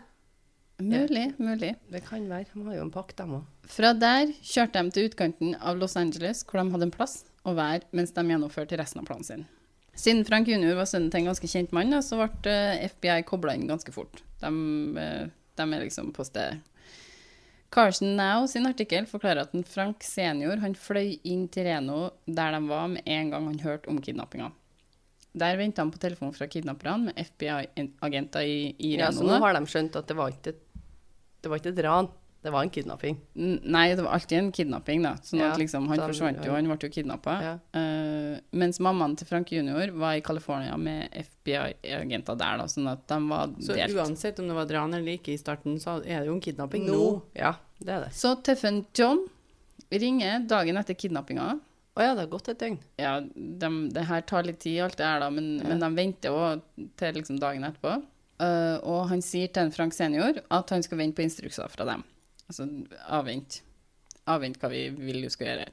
[0.84, 1.70] Mulig, mulig.
[1.88, 2.50] Det kan være.
[2.52, 3.50] De har jo en pakt, dem òg.
[3.72, 7.54] Fra der kjørte de til utkanten av Los Angeles, hvor de hadde en plass å
[7.56, 9.46] være mens de gjennomførte resten av planen sin.
[9.94, 10.74] Siden Frank jr.
[10.74, 14.24] var sønnen til en ganske kjent mann, så ble eh, FBI kobla inn ganske fort.
[14.42, 14.50] De,
[15.00, 16.62] eh, de er liksom på stedet.
[17.74, 22.54] Carson Now sin artikkel forklarer at en Frank senior han fløy inn til Reno der
[22.54, 24.52] de var med en gang han hørte om kidnappinga.
[25.34, 29.56] Der venta han på telefon fra kidnapperne med FBI-agenter i, i Ja, så nå har
[29.56, 30.60] de skjønt at det var ikke et,
[31.42, 32.10] det var ikke et ran,
[32.44, 33.16] det var en kidnapping.
[33.34, 35.14] Nei, det var alltid en kidnapping, da.
[35.24, 37.36] Sånn Ja, at liksom, han forsvant jo, han ble jo kidnappa.
[37.40, 37.54] Ja.
[38.52, 39.94] mens mammaen til Frank jr.
[39.96, 42.66] var i California med FBI-agenter der, da.
[42.68, 43.96] Sånn at de var Så delt.
[43.96, 46.84] uansett om det var dran eller ikke i starten, så er det jo en kidnapping
[46.84, 46.92] nå.
[46.92, 47.22] No.
[47.32, 48.12] Ja, det er det.
[48.20, 49.24] Så Teffen John
[49.90, 51.54] ringer dagen etter kidnappinga.
[51.94, 52.78] Å ja, det har gått et døgn.
[52.98, 56.34] Ja, de, det her tar litt tid, alt det her, da, men, men de venter
[56.34, 58.02] jo til liksom dagen etterpå.
[58.42, 61.86] Uh, og han sier til en Frank senior at han skal vente på instrukser fra
[61.86, 62.02] dem.
[62.48, 62.66] Altså
[63.08, 63.62] avvent.
[64.30, 65.66] Avvent hva vi vil du skal gjøre.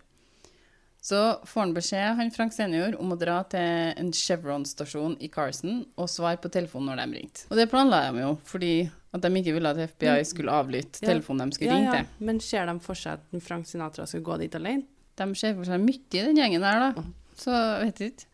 [1.01, 1.17] Så
[1.49, 6.09] får han beskjed, han Frank senior, om å dra til en Chevron-stasjon i Carson og
[6.13, 7.45] svare på telefonen når de ringte.
[7.49, 8.73] Og det planla de jo, fordi
[9.11, 11.07] at de ikke ville at FBI skulle avlytte Ja.
[11.09, 12.03] telefonen de skulle Ja, ringe ja.
[12.03, 12.25] til.
[12.27, 14.85] Men ser de for seg at Frank Sinatra skal gå dit alene?
[15.17, 17.03] De ser for seg mye i den gjengen der, da.
[17.35, 18.25] Så jeg vet ikke.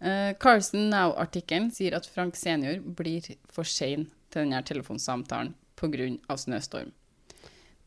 [0.00, 6.08] Uh, Carson Now-artikkelen sier at Frank senior blir for sein til denne telefonsamtalen pga.
[6.40, 6.90] snøstorm.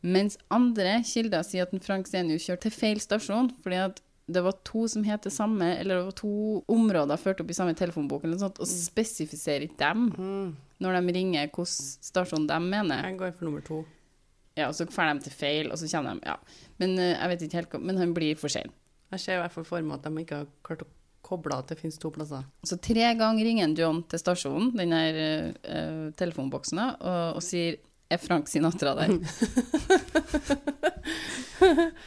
[0.03, 4.01] Mens andre kilder sier at en Frank senior kjørte til feil stasjon fordi at
[4.33, 6.35] det var to som het det samme, eller det var to
[6.71, 11.15] områder ført opp i samme telefonbok, eller noe sånt, og spesifiserer ikke dem når de
[11.17, 11.67] ringer hvilken
[12.07, 13.03] stasjon de mener.
[13.03, 13.81] Jeg går for nummer to.
[14.55, 16.37] Ja, og så drar de til feil, og så kommer de Ja.
[16.79, 18.71] Men eh, jeg vet ikke helt Men han blir for sein.
[19.11, 20.91] Jeg ser i hvert fall for meg at de ikke har klart å
[21.23, 22.43] koble at det finnes to plasser.
[22.63, 27.77] Så tre ganger ringer John til stasjonen, den der uh, telefonboksen, og, og sier
[28.11, 29.13] er Frank Sinatra der?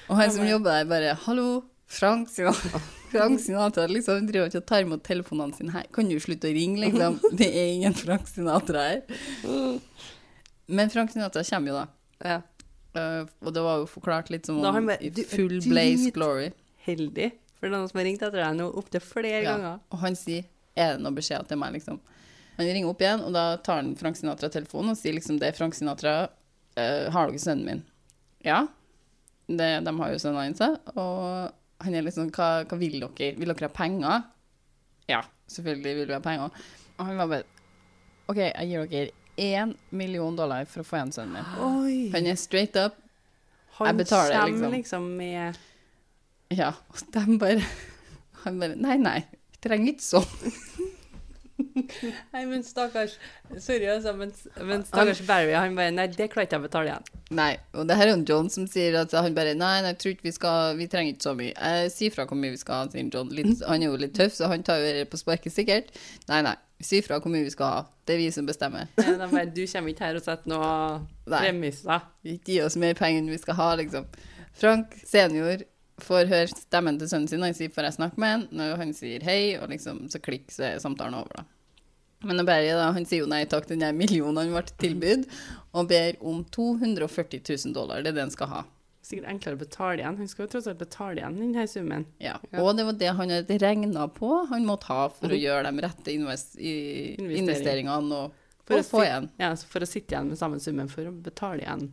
[0.08, 2.80] og han som jobber der, bare 'Hallo, Frank Sinatra'.
[3.12, 5.86] Frank Sinatra liksom driver ikke og tar imot telefonene sine her.
[5.94, 7.20] Kan du slutte å ringe, liksom?
[7.40, 9.00] Det er ingen Frank Sinatra her.
[10.66, 11.86] Men Frank Sinatra kommer jo, da.
[12.26, 12.40] Ja.
[12.96, 16.46] Uh, og det var jo forklart litt som om i «Du er full blaze glory.
[16.86, 17.28] Heldig,
[17.58, 19.50] for det er noen som har ringt etter deg nå opptil flere Ja.
[19.52, 19.82] ganger.
[19.92, 22.00] Og han sier er det noen beskjeder til meg, liksom.
[22.56, 25.50] Han ringer opp igjen, og da tar han Frank Sinatra telefonen og sier liksom det
[25.50, 26.16] er Frank Sinatra,
[26.78, 27.84] uh, har dere sønnen min?
[28.46, 28.64] Ja.
[29.46, 30.62] Det, de har jo sønnen hans,
[30.96, 33.34] og han er liksom, hva, hva vil dere?
[33.36, 34.24] Vil dere ha penger?
[35.10, 35.20] Ja,
[35.52, 36.66] selvfølgelig vil vi ha penger.
[36.96, 37.62] Og han var bare,
[38.32, 41.56] ok, jeg gir dere én million dollar for å få igjen sønnen min.
[41.60, 41.96] Oi!
[42.16, 42.96] Han er straight up,
[43.76, 44.72] Han jeg betaler, liksom.
[44.72, 45.64] liksom med
[46.54, 47.62] ja, og de bare,
[48.44, 49.18] han bare, nei, nei,
[49.64, 50.52] trenger ikke sånn.
[52.32, 53.16] Nei, men stakkars
[53.58, 54.32] Sorry, altså, men,
[54.64, 57.08] men stakkars Barry, han bare Nei, det klarer ikke jeg å betale igjen.
[57.36, 60.00] Nei, og det her er jo John som sier at han bare Nei, nei, jeg
[60.02, 61.52] tror ikke vi skal Vi trenger ikke så mye.
[61.54, 63.32] Jeg sier fra hvor mye vi skal ha, sier John.
[63.34, 65.92] Litt, han er jo litt tøff, så han tar jo det på sparket sikkert.
[66.30, 66.56] Nei, nei.
[66.84, 67.84] Si fra hvor mye vi skal ha.
[68.06, 68.90] Det er vi som bestemmer.
[69.00, 70.72] Ja, De bare Du kommer ikke her og setter noe
[71.28, 72.04] premisser.
[72.24, 74.08] Ikke gi oss mer penger enn vi skal ha, liksom.
[74.56, 75.64] Frank senior
[76.04, 78.76] får høre stemmen til sønnen sin, og han sier 'får jeg snakke med han?' Når
[78.76, 81.44] han sier hei, og liksom så klikk, så er samtalen over, da.
[82.26, 82.56] Men da,
[82.92, 85.28] han sier jo nei takk til den millionen han ble tilbudt,
[85.76, 88.02] og ber om 240 000 dollar.
[88.02, 88.62] Det er det han skal ha.
[89.06, 90.16] Sikkert enklere å betale igjen.
[90.18, 92.06] Han skal jo tross alt betale igjen denne summen.
[92.18, 92.40] Ja.
[92.58, 95.84] Og det var det han hadde regna på han måtte ha for å gjøre de
[95.84, 96.72] rette invest i
[97.14, 97.36] Investering.
[97.44, 99.28] investeringene og, For og å få igjen.
[99.38, 101.86] Ja, for å sitte igjen med samme summen for å betale igjen.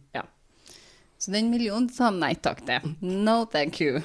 [1.21, 2.95] Så den millionen sa han nei takk til.
[3.05, 4.01] No thank you.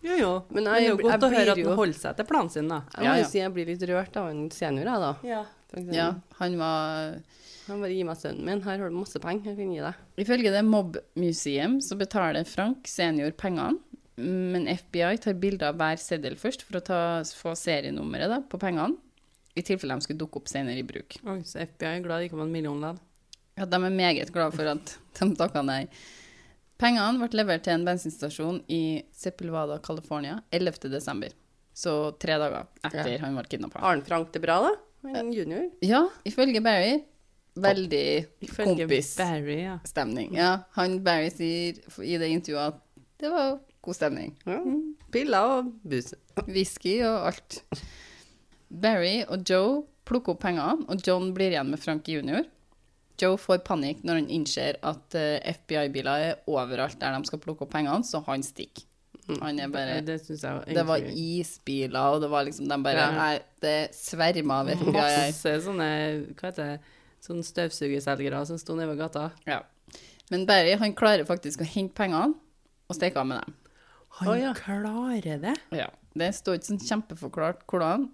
[0.00, 0.32] Jo, jo.
[0.48, 2.52] Men Men det er jo godt jeg å høre at han holder seg til planen
[2.52, 2.82] sin, da.
[2.96, 3.30] Jeg må jo ja.
[3.32, 5.12] si jeg blir litt rørt av en senior, jeg, da.
[5.28, 5.42] Ja.
[5.94, 7.20] Ja, han var
[7.68, 8.62] Han bare gir meg sønnen min.
[8.64, 9.52] Her har du masse penger.
[9.52, 9.98] Jeg kan gi deg.
[10.24, 13.78] Ifølge det Mob Museum så betaler Frank senior pengene,
[14.16, 18.58] men FBI tar bilder av hver seddel først for å ta, få serienummeret da, på
[18.60, 18.98] pengene,
[19.54, 21.20] i tilfelle de skulle dukke opp senere i bruk.
[21.22, 22.98] Oi, så FBI er glad det ikke var en million ledd.
[23.60, 25.84] Ja, de er meget glad for at de takka nei.
[26.80, 30.88] Pengene ble levert til en bensinstasjon i Sepulvada, California 11.
[30.88, 31.34] desember.
[31.76, 33.82] Så tre dager etter han ble kidnappa.
[33.82, 34.72] Har han Frank det bra, da?
[35.16, 35.68] En junior?
[35.84, 37.00] Ja, ifølge Barry
[37.60, 40.34] veldig kompisstemning.
[40.34, 40.42] Ja.
[40.42, 42.80] Ja, han Barry sier i det intervjuet at
[43.20, 44.34] det var god stemning.
[44.48, 44.60] Ja.
[45.12, 46.14] Piller og bus.
[46.46, 47.60] Whisky og alt.
[48.70, 52.44] Barry og Joe plukker opp pengene, og John blir igjen med Frank jr.
[53.20, 57.66] Joe får panikk når han innser at eh, FBI-biler er overalt der de skal plukke
[57.66, 58.86] opp pengene, så han stikker.
[59.38, 62.98] Han er bare Det det, jeg Det var isbiler, og det var liksom De bare
[62.98, 63.10] Ja.
[63.14, 64.94] Nei, det sverma av FBI.
[64.96, 65.90] Masse sånne
[66.34, 66.96] Hva heter det?
[67.22, 69.28] Sånne støvsugerselgere som sto nede ved gata.
[69.46, 69.60] Ja.
[70.32, 72.32] Men Barry han klarer faktisk å hente pengene
[72.88, 73.56] og stikke av med dem.
[74.20, 74.54] Han oh, ja.
[74.56, 75.54] klarer det?
[75.76, 75.90] Ja.
[76.16, 78.08] Det står ikke sånn kjempeforklart hvordan.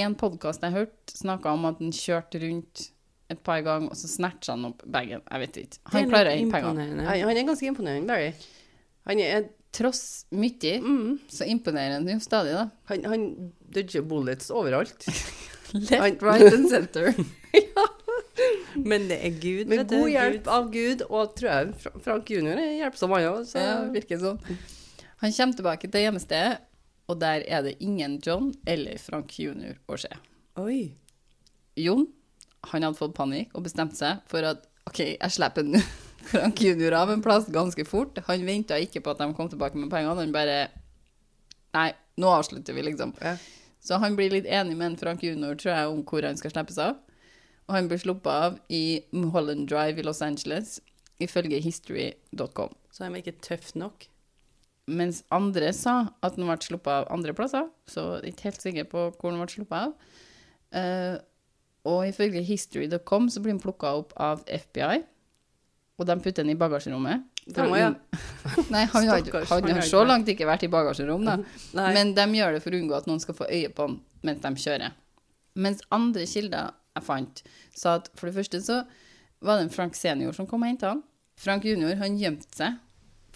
[0.00, 2.88] En podkast jeg hørte, snakka om at han kjørte rundt
[3.32, 5.22] et par ganger, og så snatcha han opp bagen.
[5.26, 5.80] Jeg vet ikke.
[5.94, 6.88] Han klarer å pengene.
[7.06, 8.32] Han, han er ganske imponerende, Barry.
[9.10, 12.62] Han er Tross mye, mm, så imponerer han jo stadig, da.
[12.88, 13.24] Han, han
[13.74, 15.04] dodger bullets overalt.
[15.74, 17.10] Left, right and center.
[17.52, 17.84] ja.
[18.76, 20.48] Men det er Gud, Med god hjelp Gud.
[20.54, 23.42] av Gud, og tror jeg Frank junior er hjelpsom, han òg.
[23.50, 24.40] Så Ja, virker sånn.
[25.20, 26.62] Han kommer tilbake til hjemmestedet,
[27.10, 30.12] og der er det ingen John eller Frank junior å se.
[30.62, 30.94] Oi.
[31.76, 32.06] Jon
[32.70, 35.68] han hadde fått panikk og bestemte seg for at OK, jeg slipper
[36.30, 38.18] Frank junior av en plass ganske fort.
[38.26, 40.16] Han venta ikke på at de kom tilbake med pengene.
[40.18, 40.66] Han bare
[41.76, 43.12] Nei, nå avslutter vi, liksom.
[43.20, 43.34] Ja.
[43.84, 46.54] Så han blir litt enig med en Frank junior, tror jeg, om hvor han skal
[46.54, 46.96] slippes av.
[47.66, 50.78] Og han blir sluppet av i Mulholland Drive i Los Angeles,
[51.22, 52.72] ifølge history.com.
[52.90, 54.08] Så han var ikke tøff nok?
[54.86, 58.66] Mens andre sa at han ble sluppet av andre plasser, så jeg er ikke helt
[58.66, 60.12] sikker på hvor han ble sluppet av.
[60.80, 61.16] Eh,
[61.86, 65.00] og ifølge history.com så blir den plukka opp av FBI,
[65.96, 67.24] og de putter den i bagasjerommet.
[67.46, 67.92] De må, ja.
[68.74, 71.36] Nei, han hadde Stakkars, han han har har så langt ikke vært i bagasjerom, da.
[71.78, 71.90] Nei.
[71.94, 74.42] Men de gjør det for å unngå at noen skal få øye på han mens
[74.42, 74.96] de kjører.
[75.62, 77.42] Mens andre kilder jeg fant,
[77.76, 78.80] sa at for det første så
[79.44, 81.04] var det en Frank senior som kom og henta han.
[81.38, 82.80] Frank junior han gjemte seg,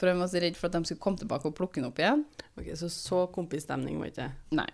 [0.01, 2.01] for han var så redd for at de skulle komme tilbake og plukke han opp
[2.01, 2.25] igjen.
[2.57, 4.31] Ok, Så så kompisstemning var ikke det?
[4.59, 4.69] Nei.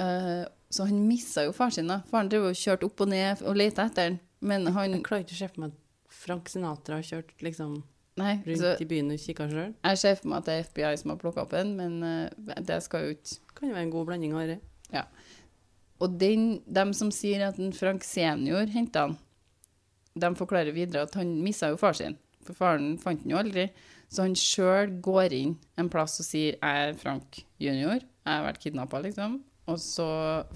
[0.00, 2.00] Eh, så han missa jo far sin, da.
[2.10, 4.18] Faren drev og kjørte opp og ned og lette etter han.
[4.40, 7.80] Men han Jeg klarer ikke å se for meg at Frank Sinatra har kjørt liksom
[8.20, 9.74] Nei, rundt så i byen og kikka sjøl.
[9.84, 12.56] jeg ser for meg at det er FBI som har plukka opp en, men uh,
[12.66, 14.58] det skal jo ikke Kan jo være en god blanding av det.
[14.92, 15.04] Ja.
[16.00, 19.18] Og den, dem som sier at en Frank senior henta han,
[20.16, 22.16] de forklarer videre at han missa jo far sin.
[22.46, 23.68] For faren fant han jo aldri.
[24.10, 28.46] Så han sjøl går inn en plass og sier 'jeg er Frank junior', 'jeg har
[28.48, 29.42] vært kidnappa', liksom.
[29.68, 30.06] Og så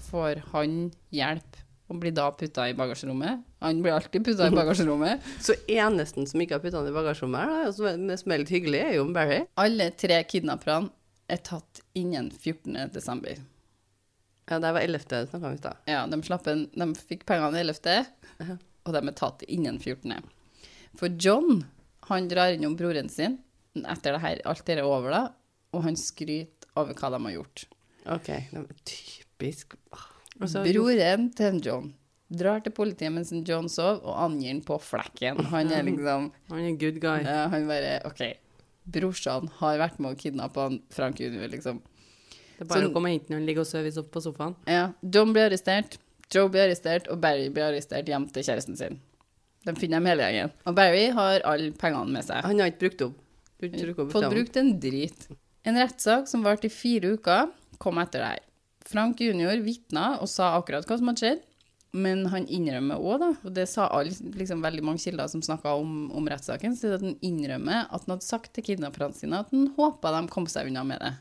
[0.09, 3.43] får han hjelp og blir da putta i bagasjerommet.
[3.61, 5.25] Han blir alltid putta i bagasjerommet.
[5.43, 8.95] Så eneste som ikke har putta han i bagasjerommet, og som er, litt hyggelig, er
[8.97, 9.43] jo Barry.
[9.61, 10.89] Alle tre kidnapperne
[11.29, 12.89] er tatt innen 14.
[12.93, 13.37] desember.
[14.49, 15.05] Ja, det var 11.
[15.29, 15.77] snakka vi i stad.
[15.89, 16.19] Ja, de,
[16.51, 18.05] en, de fikk pengene 11.,
[18.41, 18.57] Ja.
[18.85, 20.17] og de er tatt innen 14.
[20.97, 21.63] For John,
[22.09, 23.39] han drar innom broren sin
[23.75, 25.23] etter det her, alt det er over, da,
[25.75, 27.65] og han skryter over hva de har gjort.
[28.05, 28.27] OK.
[28.27, 29.75] Det var typisk
[30.35, 31.93] Broren til John
[32.33, 35.41] drar til politiet mens John sover, og angir han på flekken.
[35.51, 37.21] Han er liksom Han er good guy.
[37.21, 38.23] Uh, Han bare OK,
[38.85, 41.81] brorsan har vært med å kidnappe han Frank junior, liksom.
[42.57, 44.55] Det er bare Så- å komme og hente når han ligger og sover på sofaen.
[44.67, 45.97] Ja, John blir arrestert,
[46.31, 48.99] Joe blir arrestert, og Barry blir arrestert hjem til kjæresten sin.
[49.65, 50.51] De finner dem hele gjengen.
[50.65, 52.41] Og Barry har alle pengene med seg.
[52.43, 54.11] Han har ikke brukt opp.
[54.11, 55.27] Fått brukt en drit.
[55.65, 58.45] En rettssak som varte i fire uker, kom etter det her.
[58.85, 61.43] Frank junior vitna og sa akkurat hva som hadde skjedd,
[61.95, 65.77] men han innrømmer òg, da, og det sa alle, liksom veldig mange kilder som snakka
[65.79, 69.53] om, om rettssaken, så at han innrømmer at han hadde sagt til kidnapperne sine at
[69.55, 71.13] han håpa de kom seg unna med det.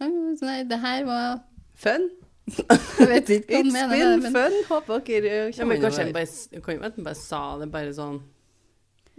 [0.00, 1.40] Så nei, det her var
[1.80, 2.10] Fun.
[2.50, 4.56] Jeg vet ikke hva han mener been det, men fun.
[4.68, 8.18] Håper dere kommer Ja, men kanskje han bare, bare sa det bare sånn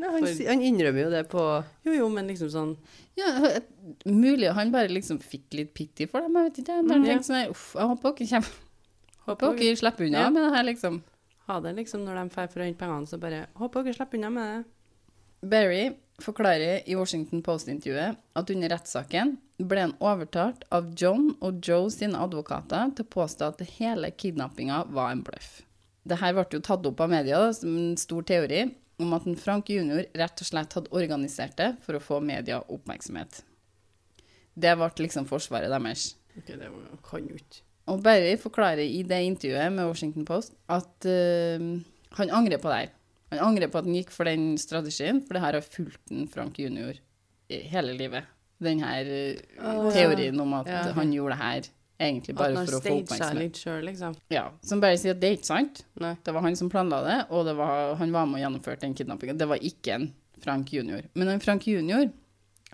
[0.02, 1.42] Nei, han, for- han innrømmer jo det på
[1.86, 2.72] Jo, jo, men liksom sånn
[3.20, 3.28] ja,
[4.10, 6.76] Mulig han bare liksom fikk litt pity for dem, jeg vet ikke.
[6.80, 7.12] Han Mm, ja.
[7.12, 8.60] tenkte sånn her, uff, jeg håper dere kommer
[9.28, 10.30] Håper Håper dere slipper unna Ja.
[10.34, 11.02] med det her, liksom.
[11.48, 14.18] Ha det liksom når de drar for å hente pengene, så bare Håper dere slipper
[14.18, 14.66] unna med det.
[15.50, 21.90] Barry forklarer i Washington Post-intervjuet at under rettssaken ble han overtalt av John og Joe
[21.90, 25.62] sine advokater til å påstå at hele kidnappinga var en bløff.
[26.06, 28.72] Det her ble jo tatt opp av media som en stor teori
[29.04, 30.06] om at en Frank jr.
[30.18, 33.42] rett og slett hadde organisert det for å få media oppmerksomhet.
[34.58, 36.16] Det ble liksom forsvaret deres.
[36.38, 37.62] Ok, det var- kan jo ikke.
[37.88, 41.80] Og Barry forklarer i det intervjuet med Washington Post at uh,
[42.18, 42.90] han angrer på det her.
[43.32, 46.28] Han angrer på at han gikk for den strategien, for det her har fulgt en
[46.28, 46.94] Frank junior
[47.50, 48.24] hele livet.
[48.62, 49.04] Den her
[49.58, 50.84] uh, teorien om at Ja.
[50.94, 51.62] han gjorde det her
[52.02, 53.62] egentlig bare for å få oppmerksomhet.
[53.62, 54.18] Selv, liksom.
[54.34, 55.84] Ja, som Barry sier at det er ikke sant.
[56.02, 56.16] Nei.
[56.26, 58.98] Det var han som planla det, og det var, han var med og gjennomførte den
[58.98, 59.38] kidnappinga.
[59.40, 60.10] Det var ikke en
[60.42, 61.06] Frank junior.
[61.14, 62.10] Men en Frank junior,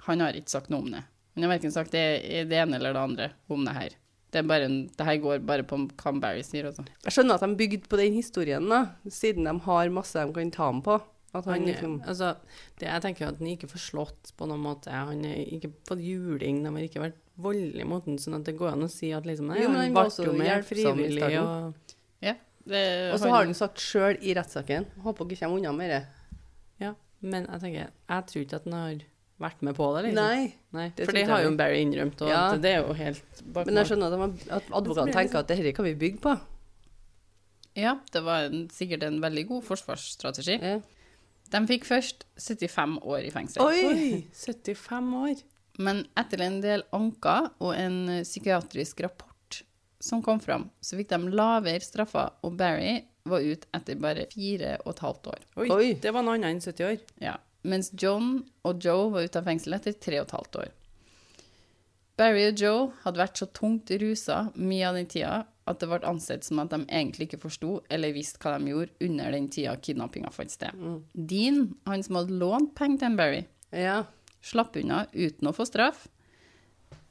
[0.08, 1.04] han har ikke sagt noe om det.
[1.38, 2.06] Han har verken sagt det,
[2.50, 3.98] det ene eller det andre om det her.
[4.34, 6.84] Det, bare en, det her går bare på hva Barry sier, Også.
[7.06, 10.52] Jeg skjønner at de bygde på den historien, da, siden de har masse de kan
[10.52, 10.98] ta ham på.
[11.36, 12.36] At han Han, liksom altså,
[12.80, 14.92] det, jeg tenker jo at han ikke får slått på noen måte.
[14.94, 18.56] Han har ikke fått juling, de har ikke vært voldelige mot ham, sånn at det
[18.58, 20.66] går an å si at liksom Nei, Jo, men han han var ble jo med
[20.66, 22.34] frivillig og Ja.
[22.68, 26.02] Det, Og så har han sagt sjøl i rettssaken Håper dere kommer unna med det.
[26.84, 26.96] Ja.
[27.22, 29.06] Men jeg tenker, jeg tror ikke at han har
[29.40, 30.26] vært med på det, liksom.
[30.26, 30.54] Nei.
[30.74, 32.42] Nei, det for det har jo Barry innrømt, og Ja.
[32.52, 35.48] at det er jo helt bak Men jeg skjønner at, de at advokaten tenker at
[35.48, 36.40] dette kan vi bygge på.
[37.78, 40.58] Ja, det var en, sikkert en veldig god forsvarsstrategi.
[40.58, 40.80] Ja.
[41.54, 43.64] De fikk først 75 år i fengsel.
[43.64, 44.26] Oi!
[44.36, 45.44] 75 år.
[45.78, 49.62] Men etter en del anker og en eh, psykiatrisk rapport
[50.02, 54.76] som kom fram, så fikk de lavere straffer, og Barry var ute etter bare fire
[54.84, 55.46] og et halvt år.
[55.58, 55.88] Oi, Oi.
[56.02, 56.98] det var noe annet enn 70 år.
[57.24, 57.36] Ja.
[57.68, 60.74] Mens John og Joe var ute av fengsel etter tre og et halvt år.
[62.18, 65.34] Barry og Joe hadde vært så tungt rusa mye av den tida
[65.67, 68.95] at det ble ansett som at de egentlig ikke forsto eller visste hva de gjorde
[69.08, 70.71] under den tida kidnappinga fant sted.
[71.13, 74.03] Dean, han som hadde lånt penger til Barry, Ja.
[74.41, 76.08] slapp unna uten å få straff,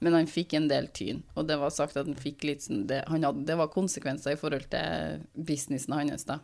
[0.00, 1.22] men han fikk en del tyn.
[1.36, 4.32] Og det var sagt at han fikk litt sånn det, han hadde, det var konsekvenser
[4.36, 6.38] i forhold til businessen hans, da.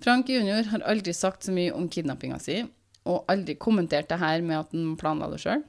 [0.00, 0.62] Frank jr.
[0.70, 2.62] har aldri sagt så mye om kidnappinga si,
[3.06, 5.62] og aldri kommentert det her med at han planla det sjøl.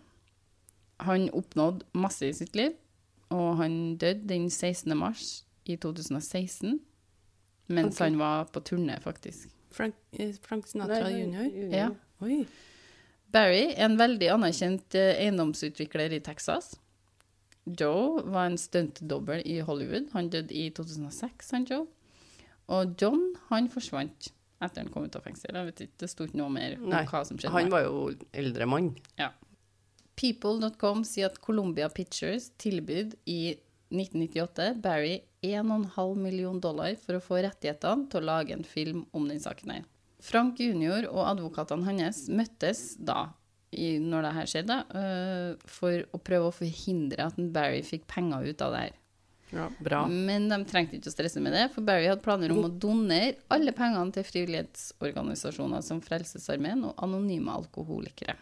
[1.08, 2.74] Han oppnådde masse i sitt liv,
[3.32, 4.92] og han døde den 16.
[4.98, 6.80] mars i 2016,
[7.72, 8.10] mens okay.
[8.10, 9.50] han var på turné, faktisk.
[9.72, 11.74] Frank, eh, Frank Sinatra Nei, jr.
[11.74, 11.90] Ja.
[12.22, 12.44] Oi.
[13.32, 16.74] Barry er en veldig anerkjent eh, eiendomsutvikler i Texas.
[17.66, 20.10] Joe var en stuntdobbel i Hollywood.
[20.16, 21.88] Han døde i 2006, han Joe.
[22.72, 25.56] Og John, han forsvant etter han kom ut av fengsel.
[25.56, 27.54] Jeg vet ikke, Det sto ikke noe mer om Nei, hva som skjedde.
[27.56, 28.04] Han var jo
[28.38, 28.92] eldre mann.
[30.20, 33.56] People.com sier at Columbia Pictures tilbød i
[33.92, 39.28] 1998 Barry 1,5 million dollar for å få rettighetene til å lage en film om
[39.30, 39.84] den saken her.
[40.22, 41.08] Frank jr.
[41.10, 43.32] og advokatene hans møttes da,
[43.72, 48.06] i, når det her skjedde, uh, for å prøve å forhindre at en Barry fikk
[48.12, 48.98] penger ut av det her.
[49.52, 50.06] Ja, bra.
[50.08, 53.42] Men de trengte ikke å stresse med det, for Barry hadde planer om å donere
[53.52, 58.38] alle pengene til frivillighetsorganisasjoner som Frelsesarmeen og anonyme alkoholikere.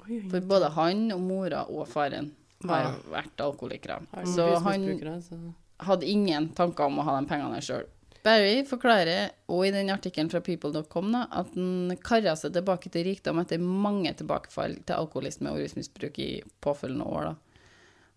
[0.00, 2.32] For både han og mora og faren
[2.68, 4.02] har vært alkoholikere.
[4.28, 7.86] Så han hadde ingen tanker om å ha de pengene sjøl.
[8.20, 13.40] Barry forklarer, og i den artikkelen fra people.com, at han karra seg tilbake til rikdom
[13.40, 17.30] etter mange tilbakefall til alkoholisme og rusmisbruk i påfølgende år.
[17.30, 17.62] Da.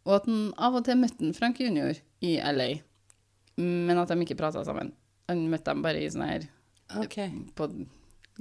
[0.04, 2.70] Og at han av og til møtte Frank Junior i LA,
[3.64, 4.92] men at de ikke prata sammen.
[5.32, 6.50] Han møtte dem bare i sånn her
[7.00, 7.30] okay.
[7.56, 7.70] på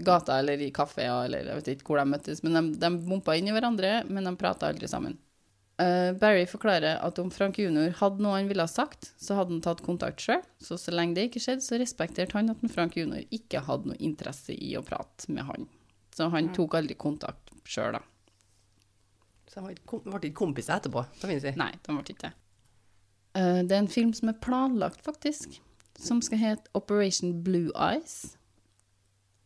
[0.02, 2.42] gata eller i kafeer, eller jeg vet ikke hvor de møttes.
[2.42, 5.14] Men de, de bompa inn i hverandre, men de prata aldri sammen.
[5.82, 9.56] Eh, Barry forklarer at om Frank junior hadde noe han ville ha sagt, så hadde
[9.56, 10.42] han tatt kontakt sjøl.
[10.62, 14.00] Så så lenge det ikke skjedde, så respekterte han at Frank junior ikke hadde noe
[14.02, 15.68] interesse i å prate med han.
[16.12, 18.02] Så han tok aldri kontakt sjøl, da.
[19.48, 21.52] Så de ble ikke kompiser etterpå, kan vi si.
[21.60, 22.34] Nei, de ble ikke det.
[23.32, 25.58] Uh, det er en film som er planlagt, faktisk,
[26.00, 28.36] som skal hete Operation Blue Eyes.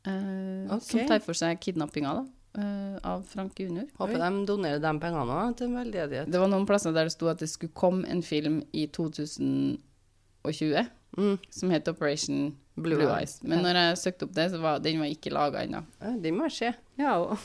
[0.07, 0.83] Uh, okay.
[0.91, 2.27] Som tar for seg kidnappinga da,
[2.59, 3.87] eh, av Frank junior.
[3.99, 6.31] Håper de donerer de pengene òg til veldedighet.
[6.33, 10.87] Det var noen plasser der det sto at det skulle komme en film i 2020
[11.17, 11.39] Mm.
[11.51, 13.39] som het Operation Blue, Blue Eyes.
[13.43, 15.81] Men når jeg søkte opp det, så var den var ikke laga ennå.
[16.03, 16.75] Ja, det må skje.
[17.01, 17.39] Ja, og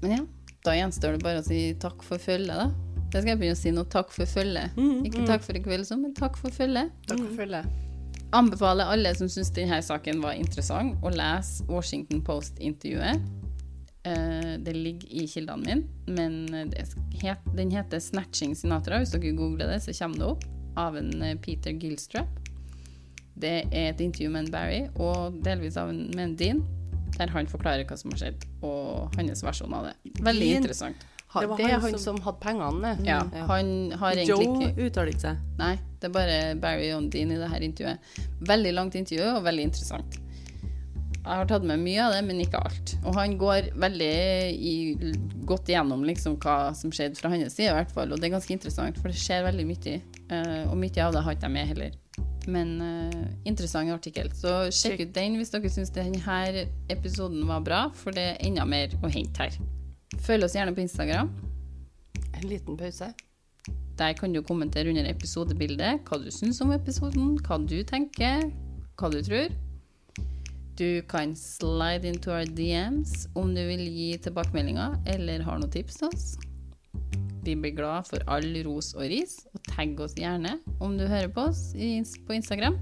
[0.00, 0.22] Men ja,
[0.64, 2.70] da gjenstår det bare å si takk for følget, da.
[3.12, 3.84] Det skal jeg begynne å si nå.
[3.92, 4.72] Takk for følget.
[5.04, 6.88] Ikke takk for i kveld, så, men takk for følget.
[7.08, 7.68] Takk for følget.
[8.32, 13.20] Anbefaler alle som syns denne saken var interessant, å lese Washington Post-intervjuet.
[14.08, 15.82] Eh, det ligger i kildene mine,
[16.16, 16.84] men det
[17.22, 18.98] het, den heter 'Snatching Sinatra'.
[19.02, 20.44] Hvis dere googler det, så kommer det opp.
[20.76, 22.28] Av en eh, Peter Gilstrap.
[23.38, 26.64] Det er et intervju med en Barry, og delvis av en, med en Dean,
[27.18, 29.94] der han forklarer hva som har skjedd, og hans versjon av det.
[30.22, 30.62] Veldig Dean?
[30.62, 30.96] interessant.
[31.28, 33.06] Ha, Det var det er han han som- som hadde pengene, det.
[33.06, 35.36] Ja, han har egentlig Joe ikke uttaler ikke seg.
[35.58, 37.98] Nei, det er bare Barry og Dean i det her intervjuet.
[38.40, 40.18] Veldig langt intervju og veldig interessant.
[41.28, 42.94] Jeg har tatt med mye av det, men ikke alt.
[43.02, 44.12] Og han går veldig
[44.64, 44.76] i,
[45.48, 48.14] godt igjennom liksom hva som skjedde fra hans side, i hvert fall.
[48.14, 49.98] Og det er ganske interessant, for det skjer veldig mye.
[50.30, 51.98] Uh, og mye av det har ikke jeg med heller.
[52.48, 54.32] Men uh, interessant artikkel.
[54.32, 58.64] Så sjekk ut den hvis dere syns denne episoden var bra, for det er enda
[58.64, 59.60] mer å hente her.
[60.24, 61.28] Følg oss gjerne på Instagram.
[62.32, 63.12] En liten pause.
[64.00, 68.48] Der kan du kommentere under episodebildet hva du syns om episoden, hva du tenker,
[68.96, 69.52] hva du tror.
[70.78, 75.98] Du kan slide into our DMs om du vil gi tilbakemeldinger eller har noen tips
[75.98, 76.26] til oss.
[77.42, 81.32] Vi blir glad for all ros og ris, og tagg oss gjerne om du hører
[81.34, 82.78] på oss på Instagram.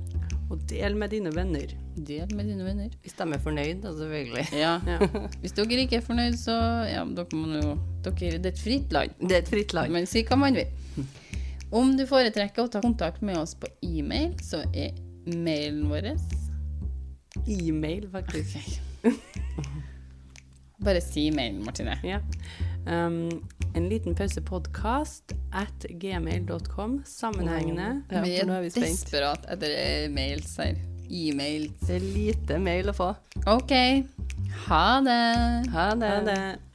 [0.53, 1.73] Og del med dine venner.
[1.97, 2.93] Del med dine venner.
[3.01, 4.47] Hvis de er fornøyd, da, selvfølgelig.
[4.53, 4.77] Ja.
[4.93, 5.27] Ja.
[5.41, 7.75] Hvis dere ikke er fornøyd, så ja, dere må jo
[8.05, 9.17] dere, Det er et fritt land.
[9.25, 9.97] Det er et fritt land.
[9.97, 11.09] Men si hva man vil.
[11.73, 14.93] Om du foretrekker å ta kontakt med oss på e-mail, så er
[15.33, 16.13] mailen vår
[17.47, 18.81] E-mail, faktisk.
[20.85, 21.97] Bare si mailen, Martine.
[22.05, 22.21] Ja.
[22.87, 23.31] Um,
[23.75, 27.03] en liten pause podcast at gmail.com.
[27.07, 28.03] Sammenhengende.
[28.11, 30.77] Ja, Vi er er vi desperat etter mails her.
[31.11, 31.81] E-mails.
[31.87, 33.11] Det er lite mail å få.
[33.47, 33.73] OK.
[34.67, 35.21] Ha det.
[35.73, 36.13] Ha det.
[36.13, 36.66] Ha det.